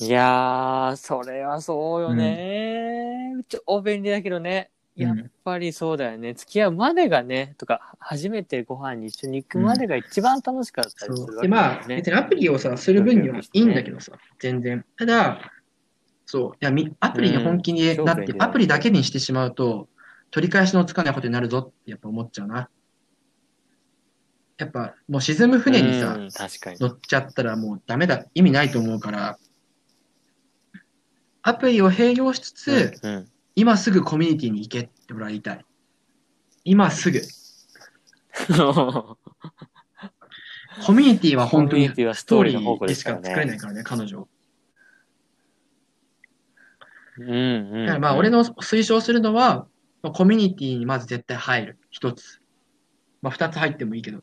[0.00, 3.34] いやー、それはそうよね。
[3.48, 4.70] 超便利だけどね。
[4.98, 6.34] やっぱりそうだよね。
[6.34, 11.86] 付き合うまでがね、とか、初めてご飯に一緒に行くまでが一番楽しかったりするわけそうで、まあ。
[11.86, 14.84] 別にアプリをさ、する分にはいいんだけどさ、全然。
[14.96, 15.52] ただ、
[16.26, 19.88] そう、いや、みアプリに本気になってアプリだけにしてしまうと、
[20.32, 22.68] 取り返しのつかないことになるぞってやっぱ思っちゃうな。
[24.58, 26.28] やっぱ、もう沈む船にさ、うん。
[26.30, 29.38] 乗っちゃったらもうダメだ、意味ないと思うから、
[31.42, 33.28] アプリを併用しつつ、うんうん
[33.58, 35.64] 今すぐコミュニティに行けって俺は言いたい。
[36.62, 37.20] 今すぐ。
[40.86, 44.28] コミュニティは本当にストーリーですしか作れないからね、彼女。
[47.18, 47.86] うんうん。
[47.86, 49.66] だからまあ、俺の推奨するのは、
[50.02, 51.78] まあコミュニティにまず絶対入る。
[51.90, 52.40] 一つ。
[53.22, 54.22] まあ、二つ入ってもいいけど。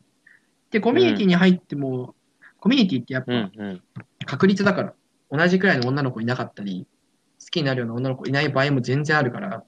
[0.72, 2.16] で、コミュニティに入っても、
[2.62, 3.84] コミュニティってやっうんぱうん。
[4.26, 4.94] 確率だから、
[5.30, 6.95] 同じくらいの女の子いなかったり、好
[7.50, 9.64] きになるような女の子いない場合も全然あるから、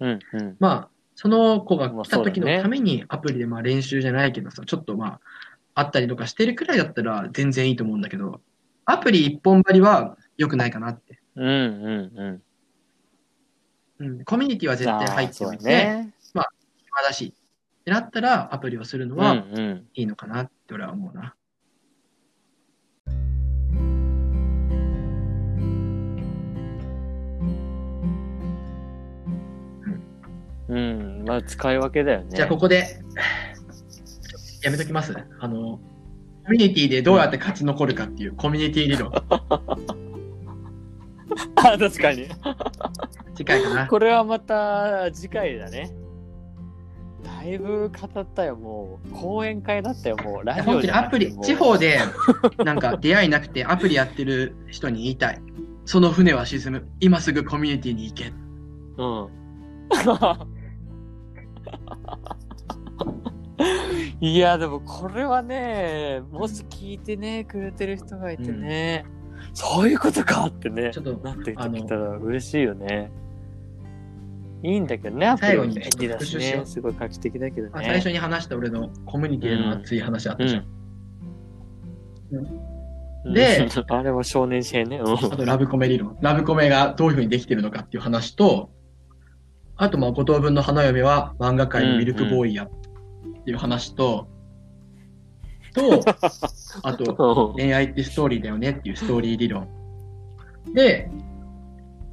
[0.00, 0.56] うんうん。
[0.58, 5.20] まあ、その子が来た時のためにアプリでまあ練習じゃないけどさ、ちょっとまあ、
[5.74, 8.40] あったりとかしてるくらいだったら全然いいと思うんだけど、
[8.84, 11.18] アプリ一本張りは良くないかなって。
[11.36, 12.42] うんうんうん。
[13.98, 16.14] うん、コミュニティは絶対入っておいあーそうだて、ね。
[16.32, 16.42] 暇
[17.02, 17.34] だし、
[17.80, 19.86] ってなったらアプリをするのうんはうん。
[19.94, 21.35] いいのかなって俺は思うな。
[30.68, 31.24] うん。
[31.26, 32.26] まあ、使い分けだよね。
[32.30, 33.00] じゃあここで、
[34.62, 35.16] やめときます。
[35.40, 35.80] あの、
[36.44, 39.12] コミュニティでどうやって勝ち残るかっていうコミュニティ理論。
[41.56, 42.28] あ、確かに。
[43.34, 43.86] 次回かな。
[43.86, 45.92] これはまた次回だね。
[47.24, 49.10] だいぶ語ったよ、もう。
[49.10, 50.44] 講演会だったよ、もう。
[50.44, 51.98] ラジオじゃにアプリ、なくてもう地方で
[52.64, 55.40] なんか出会いなくて アプリやってる人に言いたい。
[55.84, 56.88] その船は沈む。
[57.00, 58.32] 今すぐコミュニティに行け。
[58.98, 59.28] うん。
[64.20, 69.04] いや、でもこれはね、もし聞いてね、くれてる人がいてね、
[69.52, 71.56] そういうことかってねちょっ、となってき
[71.86, 73.10] たら嬉しいよね。
[74.62, 77.70] いいんだけどね、アプリは最後に便利だしねすごい画期的だけどね。
[77.74, 80.64] まあ最初に話した俺のコミュニティでの熱い話あったじゃん。
[82.32, 82.76] うん
[83.32, 84.98] で、 あれは少年誌編ね。
[84.98, 86.16] うんあとラブコメ理論。
[86.20, 88.70] ラブコメがどういうふうにできてるのかっていう話と、
[89.76, 92.68] あとまあ五等分の花嫁は漫画界のミルクボーイや
[93.46, 94.26] っていう話と、
[95.72, 96.02] と、
[96.82, 99.68] あと恋愛ってストーリーだよねっていうストーリー理論。
[100.74, 101.08] で、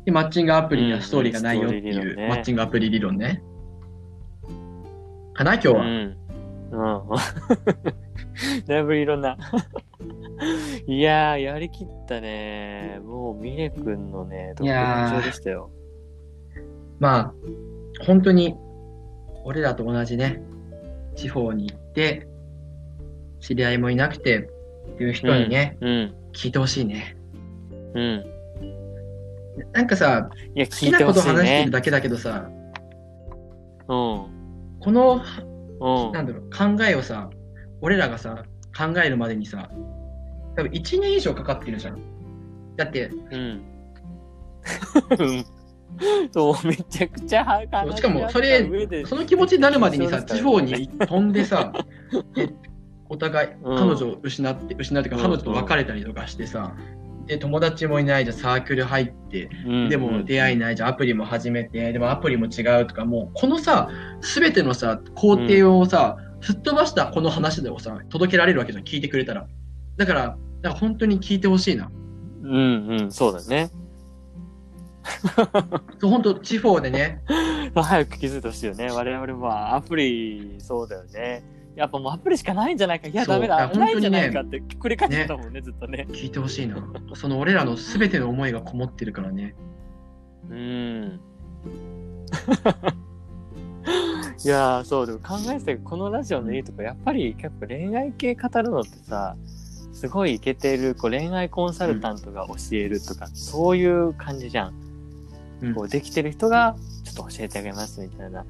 [0.06, 3.42] でマッチングアプリにはストーリーがないよっていうマッチングアプリ理論ね。
[5.34, 5.82] かな今日は。
[5.82, 5.88] うん。
[5.88, 7.02] うん。
[8.68, 9.36] だいぶいろんな。
[10.86, 13.00] いやー、やりきったね。
[13.04, 15.72] もう、ミネ君のね、特徴でしたよ。
[17.00, 17.34] まあ、
[18.06, 18.56] 本当に、
[19.46, 20.44] 俺らと同じね、
[21.16, 22.28] 地方に行って、
[23.39, 24.49] 知り合いもいなくて
[24.93, 26.16] っていう人にね、うん。
[26.34, 27.16] 聞いてほしいね。
[27.93, 28.26] うん。
[29.72, 31.72] なんかさ、いや、好聞いてほしいきなこと話してねる。
[31.72, 33.86] だけだけどさ、うん。
[33.88, 34.28] こ
[34.88, 35.22] の、
[35.80, 36.11] うん。
[36.11, 37.30] なんだろう、考えをさ、
[37.82, 38.43] 俺らがさ、
[38.76, 39.70] 考えるまでにさ、
[40.55, 41.99] 多分1年以上かかってるじゃん。
[42.76, 43.61] だって、うん。
[46.00, 48.68] うんそう、めちゃくちゃ話しかもそれ
[49.06, 51.74] その気持ちになるまでにさ、地方に飛んでさ、
[52.36, 52.54] で
[53.10, 56.76] お互い、うん彼女を失って、失ってか、うん彼女と別れたりとかしてさ、
[57.28, 63.89] で、友達もいないじゃん、サークル入って、うんでも出会いないじゃん、アプリも始めて、でもアプリも違うとか、もう、このさ、
[64.22, 69.48] すべてのさ、工程をさ、すっ飛ばしたこの話でもさ、届けられるわけじゃん、聞いてくれたら。
[69.98, 71.89] だから、だから本当に聞いてほしいな。
[72.44, 73.70] うんうん、そうだね。
[75.99, 77.22] そ う本当、地方でね、
[77.76, 78.88] 早く気づいてほしいよね。
[78.91, 81.43] 我々はアプリ、そうだよね。
[81.76, 83.08] やっぱもうアプリしかないんじゃないか。
[83.08, 83.66] いや、ダメだ。
[83.66, 86.06] いやないんじゃない本かって繰り返してたもんね、ずっとね。
[86.12, 86.78] 聞いてほしいな。
[87.16, 89.56] その俺らのすべての思いがこもってるからね。
[90.49, 91.20] うん。
[94.43, 99.36] いやー、そう、でも考えてたけどこのラジオのいいとこ、やっぱり結構恋愛系語るのってさ、
[99.93, 104.83] すごいイケてるこう恋愛コンサルタントが教えるとか、そういう感じじゃん。
[105.64, 108.45] うんこうできてる人がちょっと教えてあげますみたいな。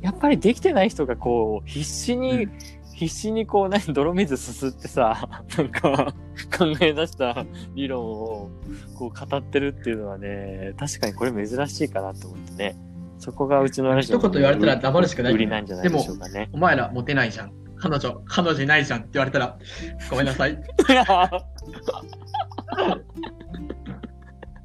[0.00, 2.52] やっぱりできてない人がこう必死に、うん
[2.94, 6.14] 必死にこう何泥水すすってさ なんか
[6.56, 7.44] 考え出した
[7.74, 8.50] 理論を
[8.94, 12.76] こう語ってるっていうのはね確かにこれ珍しいかなと思ってね
[13.22, 16.50] そこがうちのラジオ一言言われたら黙るしかない売りなんじゃないでしょうかね。
[16.52, 17.52] お前らモテないじゃん。
[17.76, 19.58] 彼女、彼女いないじゃんって言われたら、
[20.10, 20.58] ごめんなさい。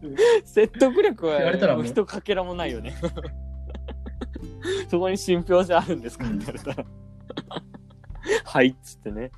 [0.45, 2.95] 説得力は言われたらもう人かけらもないよね。
[4.89, 6.85] そこに信憑性あるんですかって言われたら。
[8.43, 9.31] はいっつってね。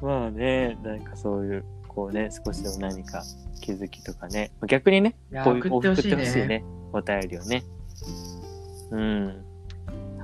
[0.00, 3.22] まあね、なんかそういう、こうね、少しでも何か
[3.60, 4.52] 気づきとかね。
[4.66, 6.64] 逆にね、こういう送ってほしいね送ってほしいね。
[6.92, 7.62] お便りをね。
[8.90, 9.45] うん。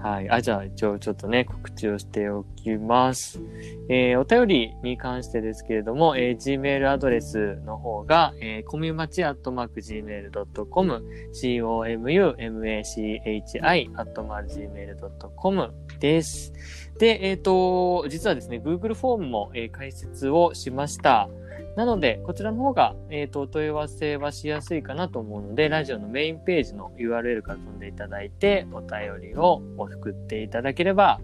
[0.02, 0.28] はい。
[0.30, 3.40] あ、じゃあ一応ちょっとね、告知をしておきます。
[3.88, 16.52] えーお便りに関してですけれども、えー Gmail アドレスの方が、えー、コミュマチアットマーク Gmail.com、comumachi アットマーク Gmail.com です。
[16.98, 21.28] で、えっ、と、実はですね、Google フォームも、えー開設をしました。
[21.76, 28.90] なので、こちらの方が、えっ、と、お問い合わせはしやすいかなと思うので、ラジオのメインページの URL から飛んでいただいて、お便
[29.22, 31.20] りを送っていただければ、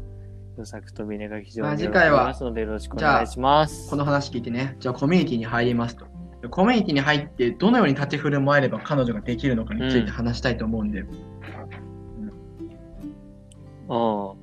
[0.57, 3.91] 予作と峰が非常まあに喜び次回はますので、よろしくお願いします。
[3.91, 6.07] この話聞いてね、じゃあコミュニティに入りますと。
[6.51, 11.09] コミュニティに入って、どのように立ち振る舞えれば彼女ができるのかについて話したいと思うんで、うん、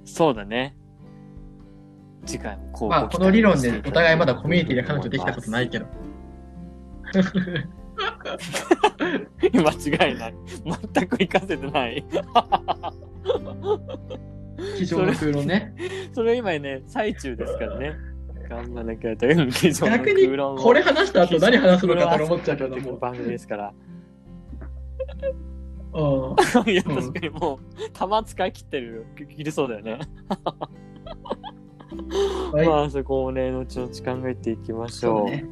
[0.06, 0.76] そうだね。
[2.26, 5.86] 次回もこうまあ、この理論でお互いまだコミュニティで彼女できたことないけど、
[9.53, 10.34] 間違いない。
[10.93, 12.05] 全く活かせてない。
[14.76, 15.73] 机上の空論ね。
[16.13, 17.95] それ今ね、最中ですからね。
[18.49, 22.97] 頑張らなきゃという非常逆に、これ話した後何話すのかと思っちゃうけども。
[22.97, 23.73] 番組ですから。
[25.93, 25.99] う
[26.67, 26.69] ん。
[26.69, 27.59] いや、確かにもう、
[27.91, 29.99] 弾使い切ってる、切りそうだよね。
[32.53, 35.25] はいまあ、そこをね、後々考えていきましょう。
[35.25, 35.45] ね。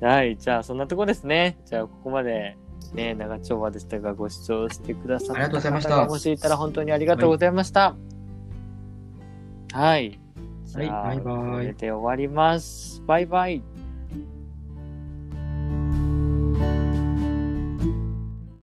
[0.00, 1.58] はい、じゃあ、そんなとこですね。
[1.64, 2.56] じゃあ、ここまで、
[2.94, 7.96] ね、長丁場でしたが、ご視聴してくださったありがとうございました方がもしいたら本当にありがとうございました。
[9.72, 10.18] はい。
[10.64, 13.02] じゃあはいバイバイこれで終わります。
[13.06, 13.62] バイバイ。